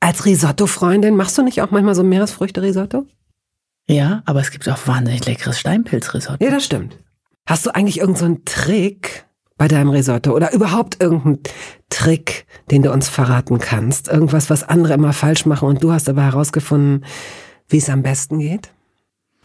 [0.00, 3.06] Als Risotto-Freundin machst du nicht auch manchmal so Meeresfrüchte-Risotto?
[3.88, 6.44] Ja, aber es gibt auch wahnsinnig leckeres Steinpilzrisotto.
[6.44, 6.96] Ja, das stimmt.
[7.46, 9.24] Hast du eigentlich irgendeinen so einen Trick
[9.58, 11.40] bei deinem Risotto oder überhaupt irgendeinen
[11.90, 14.08] Trick, den du uns verraten kannst?
[14.08, 17.04] Irgendwas, was andere immer falsch machen und du hast aber herausgefunden,
[17.68, 18.70] wie es am besten geht?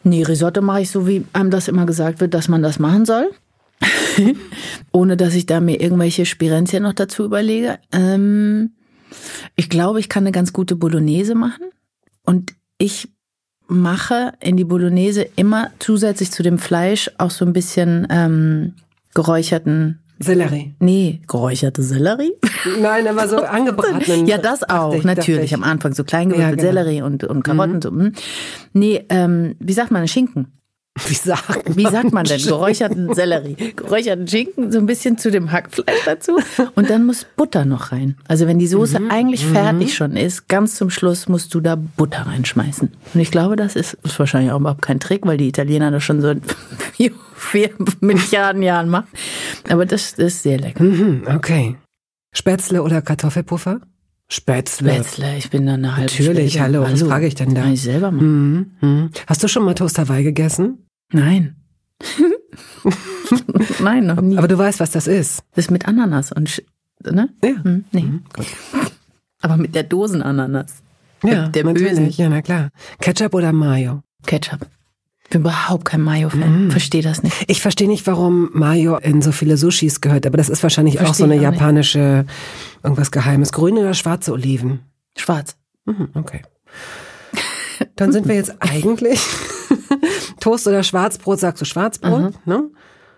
[0.04, 3.06] Nee, Risotto mache ich so, wie einem das immer gesagt wird, dass man das machen
[3.06, 3.32] soll.
[4.92, 7.80] Ohne dass ich da mir irgendwelche Spirenzien noch dazu überlege.
[7.92, 8.72] Ähm,
[9.56, 11.66] ich glaube, ich kann eine ganz gute Bolognese machen.
[12.24, 13.10] Und ich
[13.68, 18.74] mache in die Bolognese immer zusätzlich zu dem Fleisch auch so ein bisschen ähm,
[19.14, 20.74] geräucherten, Sellerie.
[20.80, 22.34] nee, geräucherte Sellerie.
[22.82, 24.26] Nein, aber so angebratenen.
[24.28, 25.46] Ja, das auch, ich, natürlich.
[25.46, 25.54] ich.
[25.54, 26.82] Am Anfang so klein gewürfelt, Ja, genau.
[26.82, 27.82] Sellerie und, und Karotten.
[27.82, 28.14] So, hm.
[28.74, 30.48] Nee, ähm, wie sagt man, Schinken?
[31.08, 32.40] Wie sagt Wie sagt man denn?
[32.40, 33.74] Geräucherten Sellerie.
[33.76, 36.38] Geräucherten Schinken, so ein bisschen zu dem Hackfleisch dazu.
[36.76, 38.16] Und dann muss Butter noch rein.
[38.28, 41.76] Also wenn die Soße Mhm, eigentlich fertig schon ist, ganz zum Schluss musst du da
[41.76, 42.92] Butter reinschmeißen.
[43.14, 46.04] Und ich glaube, das ist, ist wahrscheinlich auch überhaupt kein Trick, weil die Italiener das
[46.04, 46.40] schon seit
[46.94, 49.08] vier, vier Milliarden Jahren machen.
[49.70, 50.84] Aber das, das ist sehr lecker.
[50.84, 51.76] Mhm, okay.
[52.36, 53.82] Spätzle oder Kartoffelpuffer?
[54.34, 54.94] Spätzle.
[54.94, 56.64] Spätzle, ich bin da eine halbe Natürlich, Schwäbin.
[56.76, 57.62] hallo, was frage ich denn da?
[57.62, 58.72] Kann ich selber machen.
[58.82, 59.10] Mhm, mhm.
[59.28, 60.88] Hast du schon mal Toast Hawaii gegessen?
[61.12, 61.56] Nein.
[63.80, 64.38] Nein, noch nie.
[64.38, 65.44] Aber du weißt, was das ist.
[65.56, 66.64] das ist mit Ananas und, Sch-
[67.04, 67.30] ne?
[67.44, 67.64] Ja.
[67.64, 68.06] Hm, nee.
[68.36, 68.46] Gut.
[69.42, 70.82] Aber mit der Dosenananas.
[71.24, 72.18] Ja, der natürlich.
[72.18, 72.70] Ja, na klar.
[73.00, 74.02] Ketchup oder Mayo?
[74.26, 74.68] Ketchup.
[75.30, 76.70] Bin überhaupt kein Mayo-Fan.
[76.70, 77.36] Verstehe das nicht.
[77.48, 81.14] Ich verstehe nicht, warum Mayo in so viele Sushis gehört, aber das ist wahrscheinlich auch
[81.14, 81.60] so Verstehe eine ich auch nicht.
[81.60, 82.26] japanische,
[82.84, 83.52] irgendwas Geheimes.
[83.52, 84.82] Grüne oder schwarze Oliven?
[85.18, 85.56] Schwarz.
[85.86, 86.42] Mhm, okay.
[87.96, 89.20] dann sind wir jetzt eigentlich
[90.40, 92.70] Toast oder Schwarzbrot, sagst du Schwarzbrot, ne?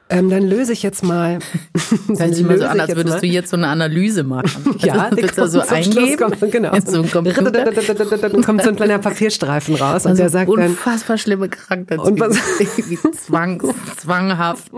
[0.08, 1.40] Ähm, dann löse ich jetzt mal.
[2.08, 3.22] Dann sieht man so an, als würdest mal.
[3.22, 4.76] du jetzt so eine Analyse machen.
[4.80, 6.18] ja, also, wird da so eingeben.
[6.18, 6.76] Kommt, genau.
[6.76, 7.72] Jetzt so ein Computer.
[8.46, 10.78] kommt so ein kleiner Papierstreifen raus also und der sagt unfassbar dann.
[10.78, 12.02] Unfassbar schlimme Krankheiten.
[12.02, 12.38] Und was?
[12.60, 13.64] Wie zwang,
[13.98, 14.72] zwanghaft.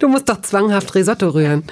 [0.00, 1.64] Du musst doch zwanghaft Risotto rühren.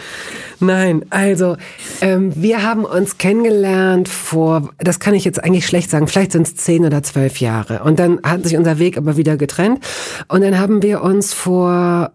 [0.58, 1.56] Nein, also
[2.00, 6.46] ähm, wir haben uns kennengelernt vor, das kann ich jetzt eigentlich schlecht sagen, vielleicht sind
[6.46, 7.82] es zehn oder zwölf Jahre.
[7.84, 9.84] Und dann hat sich unser Weg aber wieder getrennt.
[10.28, 12.12] Und dann haben wir uns vor,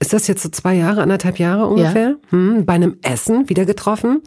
[0.00, 2.16] ist das jetzt so zwei Jahre, anderthalb Jahre ungefähr, ja.
[2.30, 4.22] hm, bei einem Essen wieder getroffen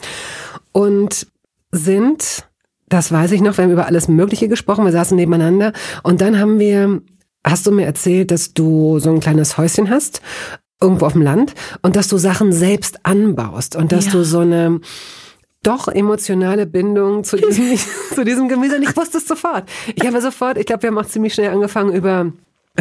[0.72, 1.26] und
[1.70, 2.44] sind,
[2.88, 6.38] das weiß ich noch, wir haben über alles Mögliche gesprochen, wir saßen nebeneinander und dann
[6.38, 7.02] haben wir
[7.44, 10.20] hast du mir erzählt, dass du so ein kleines Häuschen hast
[10.80, 14.12] irgendwo auf dem Land und dass du Sachen selbst anbaust und dass ja.
[14.12, 14.80] du so eine
[15.62, 17.76] doch emotionale Bindung zu diesem,
[18.14, 18.76] zu diesem Gemüse.
[18.76, 19.68] Und ich wusste es sofort.
[19.94, 22.32] Ich habe sofort, ich glaube, wir haben auch ziemlich schnell angefangen über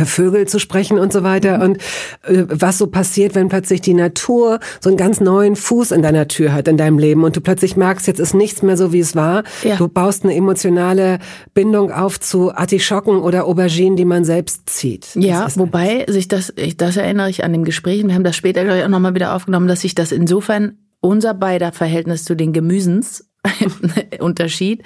[0.06, 1.78] Vögel zu sprechen und so weiter und
[2.24, 6.28] äh, was so passiert, wenn plötzlich die Natur so einen ganz neuen Fuß in deiner
[6.28, 9.00] Tür hat in deinem Leben und du plötzlich merkst, jetzt ist nichts mehr so, wie
[9.00, 9.44] es war.
[9.64, 9.76] Ja.
[9.76, 11.20] Du baust eine emotionale
[11.54, 15.08] Bindung auf zu Artischocken oder Auberginen, die man selbst zieht.
[15.16, 18.64] Ja, wobei sich das, ich, das erinnere ich an dem Gespräch, wir haben das später
[18.64, 22.54] glaube ich auch nochmal wieder aufgenommen, dass sich das insofern unser beider Verhältnis zu den
[22.54, 23.30] Gemüsens
[24.20, 24.84] Unterschied,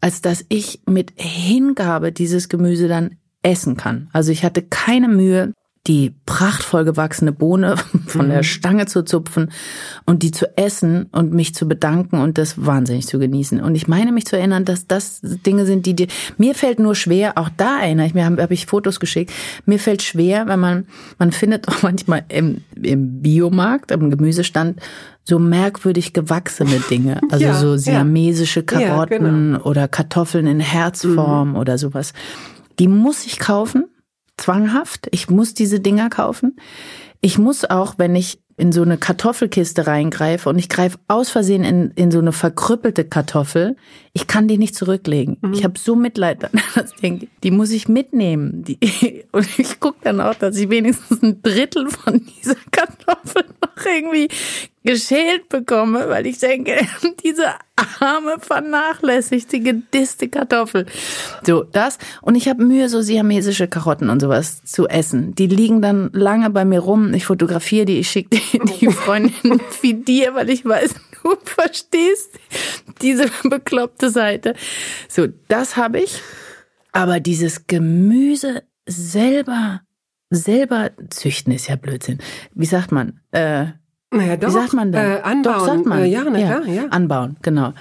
[0.00, 4.08] als dass ich mit Hingabe dieses Gemüse dann essen kann.
[4.12, 5.52] Also ich hatte keine Mühe,
[5.88, 7.74] die prachtvoll gewachsene Bohne
[8.06, 8.44] von der mhm.
[8.44, 9.50] Stange zu zupfen
[10.06, 13.60] und die zu essen und mich zu bedanken und das wahnsinnig zu genießen.
[13.60, 16.06] Und ich meine mich zu erinnern, dass das Dinge sind, die dir,
[16.38, 19.32] mir fällt nur schwer, auch da erinnere ich mir, habe hab ich Fotos geschickt,
[19.66, 20.86] mir fällt schwer, wenn man,
[21.18, 24.80] man findet auch manchmal im, im Biomarkt, im Gemüsestand,
[25.24, 27.20] so merkwürdig gewachsene Dinge.
[27.30, 29.62] Also ja, so siamesische Karotten ja, genau.
[29.64, 31.56] oder Kartoffeln in Herzform mhm.
[31.56, 32.12] oder sowas.
[32.78, 33.86] Die muss ich kaufen,
[34.36, 35.08] zwanghaft.
[35.10, 36.56] Ich muss diese Dinger kaufen.
[37.20, 41.64] Ich muss auch, wenn ich in so eine Kartoffelkiste reingreife und ich greife aus Versehen
[41.64, 43.76] in, in so eine verkrüppelte Kartoffel,
[44.12, 45.38] ich kann die nicht zurücklegen.
[45.40, 45.54] Mhm.
[45.54, 47.28] Ich habe so Mitleid an das Ding.
[47.42, 48.62] Die muss ich mitnehmen.
[48.64, 53.86] Die, und ich gucke dann auch, dass ich wenigstens ein Drittel von dieser Kartoffel noch
[53.86, 54.28] irgendwie
[54.84, 56.76] geschält bekomme, weil ich denke,
[57.24, 57.54] diese
[58.00, 60.86] arme, vernachlässigte, gedisste Kartoffel.
[61.46, 61.98] So, das.
[62.20, 65.34] Und ich habe Mühe, so siamesische Karotten und sowas zu essen.
[65.34, 67.14] Die liegen dann lange bei mir rum.
[67.14, 72.38] Ich fotografiere die, ich schicke die, die Freundin wie dir, weil ich weiß, du verstehst
[73.00, 74.54] diese bekloppte Seite.
[75.08, 76.20] So, das habe ich.
[76.92, 79.80] Aber dieses Gemüse selber,
[80.30, 82.18] selber züchten ist ja Blödsinn.
[82.54, 83.20] Wie sagt man?
[83.30, 83.66] Äh,
[84.12, 84.48] naja, doch.
[84.48, 85.00] Wie sagt man denn?
[85.00, 85.42] Äh, anbauen.
[85.42, 86.02] Doch, sagt man.
[86.02, 86.86] Äh, ja, na ja, klar, ja.
[86.88, 87.72] Anbauen, genau.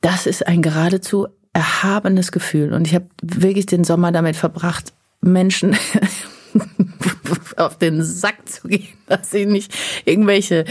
[0.00, 2.72] Das ist ein geradezu erhabenes Gefühl.
[2.72, 5.76] Und ich habe wirklich den Sommer damit verbracht, Menschen
[7.56, 9.72] auf den Sack zu gehen, dass sie nicht
[10.04, 10.64] irgendwelche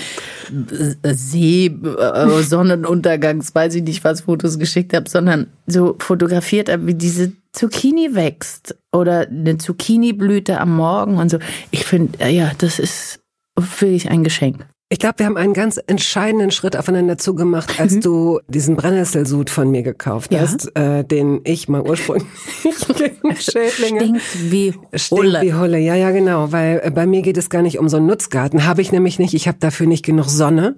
[1.04, 6.96] See, äh, Sonnenuntergangs, weiß ich nicht was, Fotos geschickt habe, sondern so fotografiert habe, wie
[6.96, 11.40] diese Zucchini wächst oder eine Zucchini-Blüte am Morgen und so.
[11.70, 13.20] Ich finde, ja, das ist
[13.56, 14.66] wirklich ein Geschenk.
[14.92, 18.02] Ich glaube, wir haben einen ganz entscheidenden Schritt aufeinander zugemacht, als mhm.
[18.02, 20.42] du diesen Brennesselsud von mir gekauft ja.
[20.42, 22.28] hast, äh, den ich mal ursprünglich
[23.40, 24.20] Schädlinge.
[24.20, 24.74] Stinkt wie
[25.10, 25.40] Hulle.
[25.40, 26.52] Stinkt wie Hulle, ja, ja, genau.
[26.52, 28.66] Weil äh, bei mir geht es gar nicht um so einen Nutzgarten.
[28.66, 29.34] Habe ich nämlich nicht.
[29.34, 30.76] Ich habe dafür nicht genug Sonne.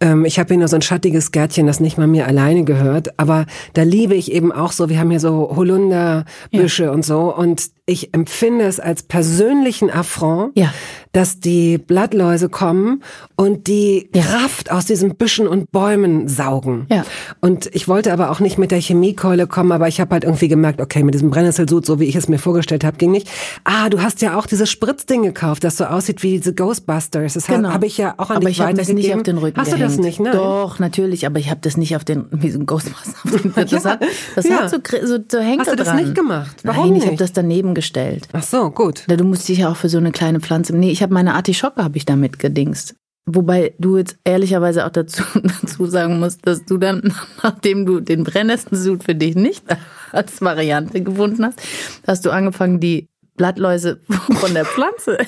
[0.00, 3.16] Ähm, ich habe hier nur so ein schattiges Gärtchen, das nicht mal mir alleine gehört.
[3.16, 6.90] Aber da liebe ich eben auch so, wir haben hier so Holunderbüsche ja.
[6.90, 7.32] und so.
[7.32, 10.74] Und ich empfinde es als persönlichen Affront, ja.
[11.12, 13.00] dass die Blattläuse kommen
[13.36, 14.22] und die ja.
[14.22, 16.86] Kraft aus diesen Büschen und Bäumen saugen.
[16.90, 17.04] Ja.
[17.40, 20.48] Und ich wollte aber auch nicht mit der Chemiekeule kommen, aber ich habe halt irgendwie
[20.48, 23.30] gemerkt, okay, mit diesem Brennnesselsud, so wie ich es mir vorgestellt habe, ging nicht.
[23.62, 27.34] Ah, du hast ja auch dieses Spritzding gekauft, das so aussieht wie diese Ghostbusters.
[27.34, 27.72] Das genau.
[27.72, 28.96] habe ich ja auch an aber dich ich weitergegeben.
[28.96, 30.32] Das nicht auf den Rücken hast du das nicht, ne?
[30.32, 33.14] Doch, natürlich, aber ich habe das nicht auf den, wie so ein Ghostbusters.
[33.76, 34.00] Das hat,
[34.34, 35.96] das hat so, so, so hängt Hast du das dran.
[35.96, 36.56] nicht gemacht?
[36.62, 38.26] Warum Nein, ich habe das daneben gestellt.
[38.32, 39.04] Ach so, gut.
[39.06, 40.74] Du musst dich ja auch für so eine kleine Pflanze.
[40.74, 42.96] Nee, ich habe meine Artischocke habe ich damit gedingst.
[43.26, 48.24] Wobei du jetzt ehrlicherweise auch dazu, dazu sagen musst, dass du dann, nachdem du den
[48.24, 49.64] Brennnesselsud für dich nicht
[50.12, 51.60] als Variante gefunden hast,
[52.06, 54.00] hast du angefangen, die Blattläuse
[54.40, 55.18] von der Pflanze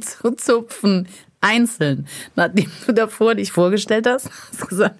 [0.00, 1.06] zu zupfen,
[1.42, 2.06] einzeln.
[2.34, 4.96] Nachdem du davor dich vorgestellt hast, hast du gesagt,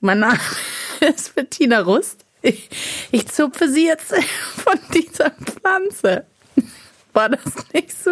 [0.00, 0.38] mein Name
[1.00, 2.23] ist Bettina Rust.
[2.44, 2.68] Ich,
[3.10, 4.14] ich zupfe sie jetzt
[4.54, 6.26] von dieser Pflanze.
[7.14, 7.40] War das
[7.72, 8.10] nicht so?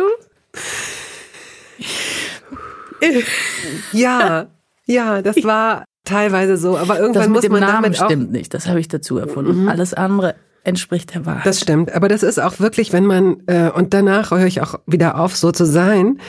[3.92, 4.46] Ja,
[4.86, 8.32] ja, das war teilweise so, aber irgendwann das mit muss dem man Namen damit stimmt
[8.32, 8.54] nicht.
[8.54, 9.64] Das habe ich dazu erfunden.
[9.64, 9.68] Mhm.
[9.68, 11.44] Alles andere entspricht der Wahrheit.
[11.44, 14.76] Das stimmt, aber das ist auch wirklich, wenn man, äh, und danach höre ich auch
[14.86, 16.20] wieder auf, so zu sein,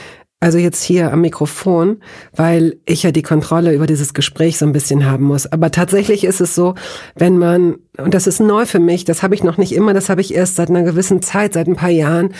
[0.44, 2.02] also jetzt hier am Mikrofon,
[2.36, 5.50] weil ich ja die Kontrolle über dieses Gespräch so ein bisschen haben muss.
[5.50, 6.76] Aber tatsächlich ist es so,
[7.16, 10.10] wenn man, und das ist neu für mich, das habe ich noch nicht immer, das
[10.10, 12.34] habe ich erst seit einer gewissen Zeit, seit ein paar Jahren,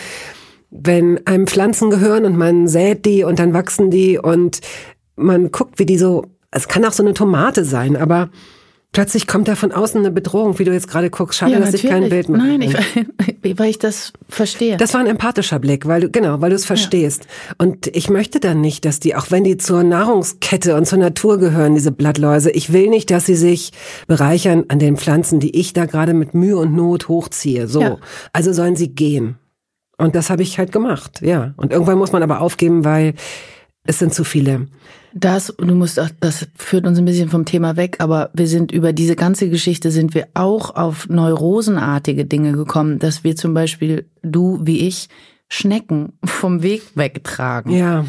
[0.70, 4.60] wenn einem Pflanzen gehören und man sät die und dann wachsen die und
[5.16, 8.28] man guckt, wie die so, es kann auch so eine Tomate sein, aber
[8.94, 11.40] Plötzlich kommt da von außen eine Bedrohung, wie du jetzt gerade guckst.
[11.40, 12.46] Schade, ja, dass ich kein Bild mache.
[12.46, 12.74] Nein, ich,
[13.58, 14.76] weil ich das verstehe.
[14.76, 17.24] Das war ein empathischer Blick, weil du, genau, weil du es verstehst.
[17.48, 17.54] Ja.
[17.58, 21.38] Und ich möchte dann nicht, dass die, auch wenn die zur Nahrungskette und zur Natur
[21.38, 23.72] gehören, diese Blattläuse, ich will nicht, dass sie sich
[24.06, 27.66] bereichern an den Pflanzen, die ich da gerade mit Mühe und Not hochziehe.
[27.66, 27.80] So.
[27.80, 27.96] Ja.
[28.32, 29.34] Also sollen sie gehen.
[29.98, 31.54] Und das habe ich halt gemacht, ja.
[31.56, 33.14] Und irgendwann muss man aber aufgeben, weil
[33.86, 34.66] es sind zu viele.
[35.12, 38.72] Das, du musst auch, das führt uns ein bisschen vom Thema weg, aber wir sind
[38.72, 44.06] über diese ganze Geschichte sind wir auch auf neurosenartige Dinge gekommen, dass wir zum Beispiel,
[44.22, 45.08] du wie ich,
[45.48, 47.72] Schnecken vom Weg wegtragen.
[47.72, 48.06] Ja.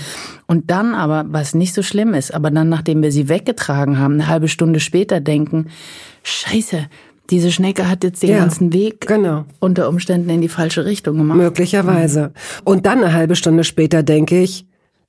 [0.48, 4.16] Und dann aber, was nicht so schlimm ist, aber dann, nachdem wir sie weggetragen haben,
[4.16, 5.68] eine halbe Stunde später denken,
[6.24, 6.88] scheiße,
[7.30, 9.46] diese Schnecke hat jetzt den ja, ganzen Weg genau.
[9.60, 11.38] unter Umständen in die falsche Richtung gemacht.
[11.38, 12.34] Möglicherweise.
[12.64, 14.66] Und dann eine halbe Stunde später denke ich,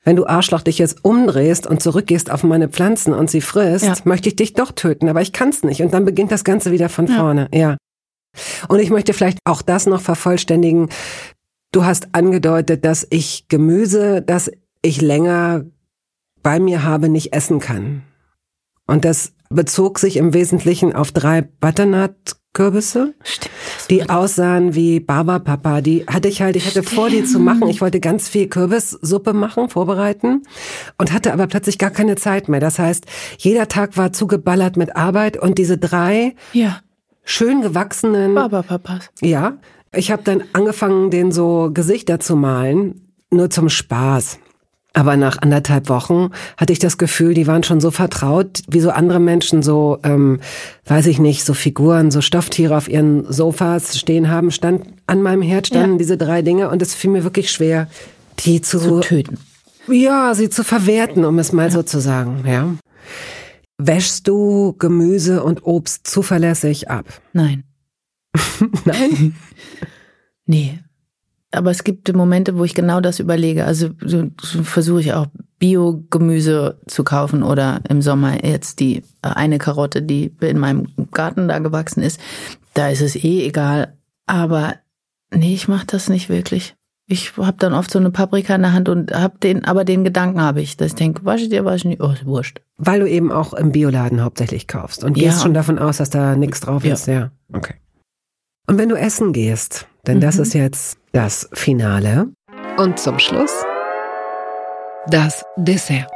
[0.07, 3.95] wenn du Arschloch dich jetzt umdrehst und zurückgehst auf meine Pflanzen und sie frisst, ja.
[4.05, 5.83] möchte ich dich doch töten, aber ich kann's nicht.
[5.83, 7.17] Und dann beginnt das Ganze wieder von ja.
[7.17, 7.49] vorne.
[7.53, 7.77] Ja.
[8.69, 10.91] Und ich möchte vielleicht auch das noch vervollständigen.
[11.73, 14.49] Du hast angedeutet, dass ich Gemüse, das
[14.81, 15.65] ich länger
[16.41, 18.03] bei mir habe, nicht essen kann.
[18.87, 23.53] Und das bezog sich im Wesentlichen auf drei Butternut Kürbisse, Stimmt,
[23.91, 25.83] die aussahen wie Barberpapa.
[25.83, 26.89] Die hatte ich halt, ich hatte Stimmt.
[26.89, 27.69] vor, die zu machen.
[27.69, 30.43] Ich wollte ganz viel Kürbissuppe machen, vorbereiten
[30.97, 32.59] und hatte aber plötzlich gar keine Zeit mehr.
[32.59, 33.05] Das heißt,
[33.37, 36.81] jeder Tag war zugeballert mit Arbeit und diese drei ja.
[37.25, 39.11] schön gewachsenen Barberpapas.
[39.21, 39.59] Ja,
[39.95, 44.39] ich habe dann angefangen, den so Gesichter zu malen, nur zum Spaß.
[44.97, 48.89] Aber nach anderthalb Wochen hatte ich das Gefühl, die waren schon so vertraut, wie so
[48.89, 50.41] andere Menschen so, ähm,
[50.87, 54.51] weiß ich nicht, so Figuren, so Stofftiere auf ihren Sofas stehen haben.
[54.51, 55.99] Stand an meinem Herd standen ja.
[55.99, 57.89] diese drei Dinge und es fiel mir wirklich schwer,
[58.39, 59.37] die zu, zu töten.
[59.87, 61.73] Ja, sie zu verwerten, um es mal ja.
[61.73, 62.45] so zu sagen.
[62.47, 62.75] Ja.
[63.77, 67.05] Wäschst du Gemüse und Obst zuverlässig ab?
[67.35, 67.65] Nein.
[68.87, 69.37] Nein?
[70.47, 70.79] nee,
[71.53, 73.65] aber es gibt Momente, wo ich genau das überlege.
[73.65, 75.27] Also so, so versuche ich auch
[75.59, 81.49] Bio-Gemüse zu kaufen oder im Sommer jetzt die äh, eine Karotte, die in meinem Garten
[81.49, 82.21] da gewachsen ist.
[82.75, 83.95] Da ist es eh egal.
[84.27, 84.75] Aber
[85.33, 86.75] nee, ich mache das nicht wirklich.
[87.09, 90.03] Ich habe dann oft so eine Paprika in der Hand und habe den, aber den
[90.03, 92.61] Gedanken habe ich, dass ich denke, wasche dir, wasche nicht, oh, ist wurscht.
[92.79, 95.43] Weil du eben auch im Bioladen hauptsächlich kaufst und gehst ja.
[95.45, 96.95] schon davon aus, dass da nichts drauf ja.
[96.95, 97.31] ist, ja.
[97.53, 97.75] Okay.
[98.69, 100.23] Und wenn du essen gehst, denn mhm.
[100.23, 102.29] das ist jetzt das Finale.
[102.79, 103.53] Und zum Schluss
[105.09, 106.11] das Dessert.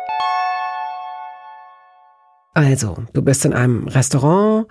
[2.54, 4.66] Also, du bist in einem Restaurant,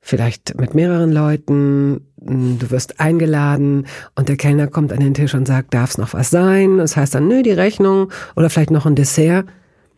[0.00, 5.46] vielleicht mit mehreren Leuten, du wirst eingeladen und der Kellner kommt an den Tisch und
[5.46, 6.78] sagt, darf es noch was sein?
[6.78, 9.46] Das heißt dann, nö, die Rechnung oder vielleicht noch ein Dessert.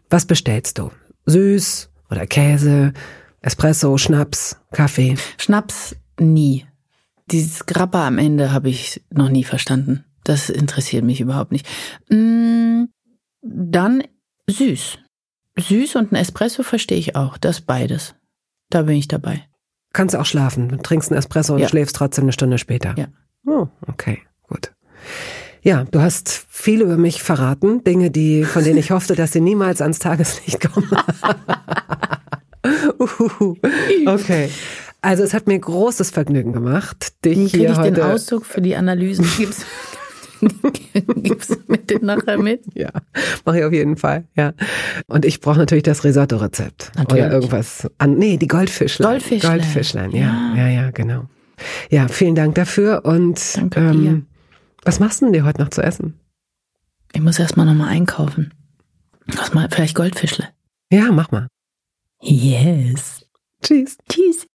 [0.08, 0.90] Was bestellst du?
[1.26, 2.94] Süß oder Käse,
[3.42, 5.16] Espresso, Schnaps, Kaffee?
[5.36, 6.64] Schnaps nie.
[7.30, 10.04] Dieses Grappa am Ende habe ich noch nie verstanden.
[10.24, 11.66] Das interessiert mich überhaupt nicht.
[12.08, 12.84] Mm,
[13.42, 14.02] dann
[14.48, 14.98] süß.
[15.58, 17.38] Süß und ein Espresso verstehe ich auch.
[17.38, 18.14] Das beides.
[18.70, 19.44] Da bin ich dabei.
[19.92, 20.68] Kannst du auch schlafen.
[20.68, 21.68] Du trinkst einen Espresso und ja.
[21.68, 22.94] schläfst trotzdem eine Stunde später.
[22.98, 23.06] Ja.
[23.46, 24.72] Oh, okay, gut.
[25.62, 27.82] Ja, du hast viel über mich verraten.
[27.82, 30.90] Dinge, die, von denen ich hoffte, dass sie niemals ans Tageslicht kommen.
[34.06, 34.50] okay.
[35.00, 37.92] Also es hat mir großes Vergnügen gemacht, dich Krieg hier ich heute...
[37.92, 39.26] den Auszug für die Analysen?
[39.36, 39.64] Gibt's,
[41.22, 42.62] gibt's mit den nachher mit?
[42.74, 42.90] Ja,
[43.44, 44.52] mache ich auf jeden Fall, ja.
[45.06, 46.92] Und ich brauche natürlich das Risotto-Rezept.
[46.98, 48.16] Oder irgendwas an...
[48.16, 49.12] Nee, die Goldfischlein.
[49.12, 49.58] Goldfischlein.
[49.58, 50.54] Goldfischlein, ja.
[50.54, 51.28] Ja, ja, ja genau.
[51.90, 53.56] Ja, vielen Dank dafür und...
[53.56, 54.22] Danke ähm, dir.
[54.84, 56.18] Was machst du denn dir heute noch zu essen?
[57.12, 58.52] Ich muss erstmal nochmal einkaufen.
[59.26, 60.48] Was mal, vielleicht Goldfischle.
[60.92, 61.48] Ja, mach mal.
[62.20, 63.26] Yes.
[63.62, 63.96] Tschüss.
[64.08, 64.46] Tschüss.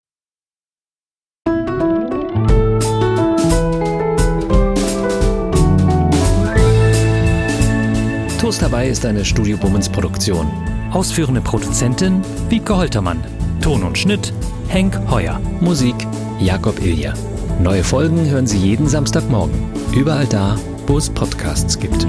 [8.52, 10.46] Toast dabei ist eine Studio Bummens Produktion.
[10.92, 13.24] Ausführende Produzentin Wiebke Holtermann.
[13.62, 14.34] Ton und Schnitt
[14.68, 15.40] Henk Heuer.
[15.62, 15.96] Musik
[16.38, 17.14] Jakob Ilja.
[17.62, 19.56] Neue Folgen hören Sie jeden Samstagmorgen.
[19.96, 22.06] Überall da, wo es Podcasts gibt.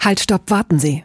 [0.00, 1.04] Halt, stopp, warten Sie.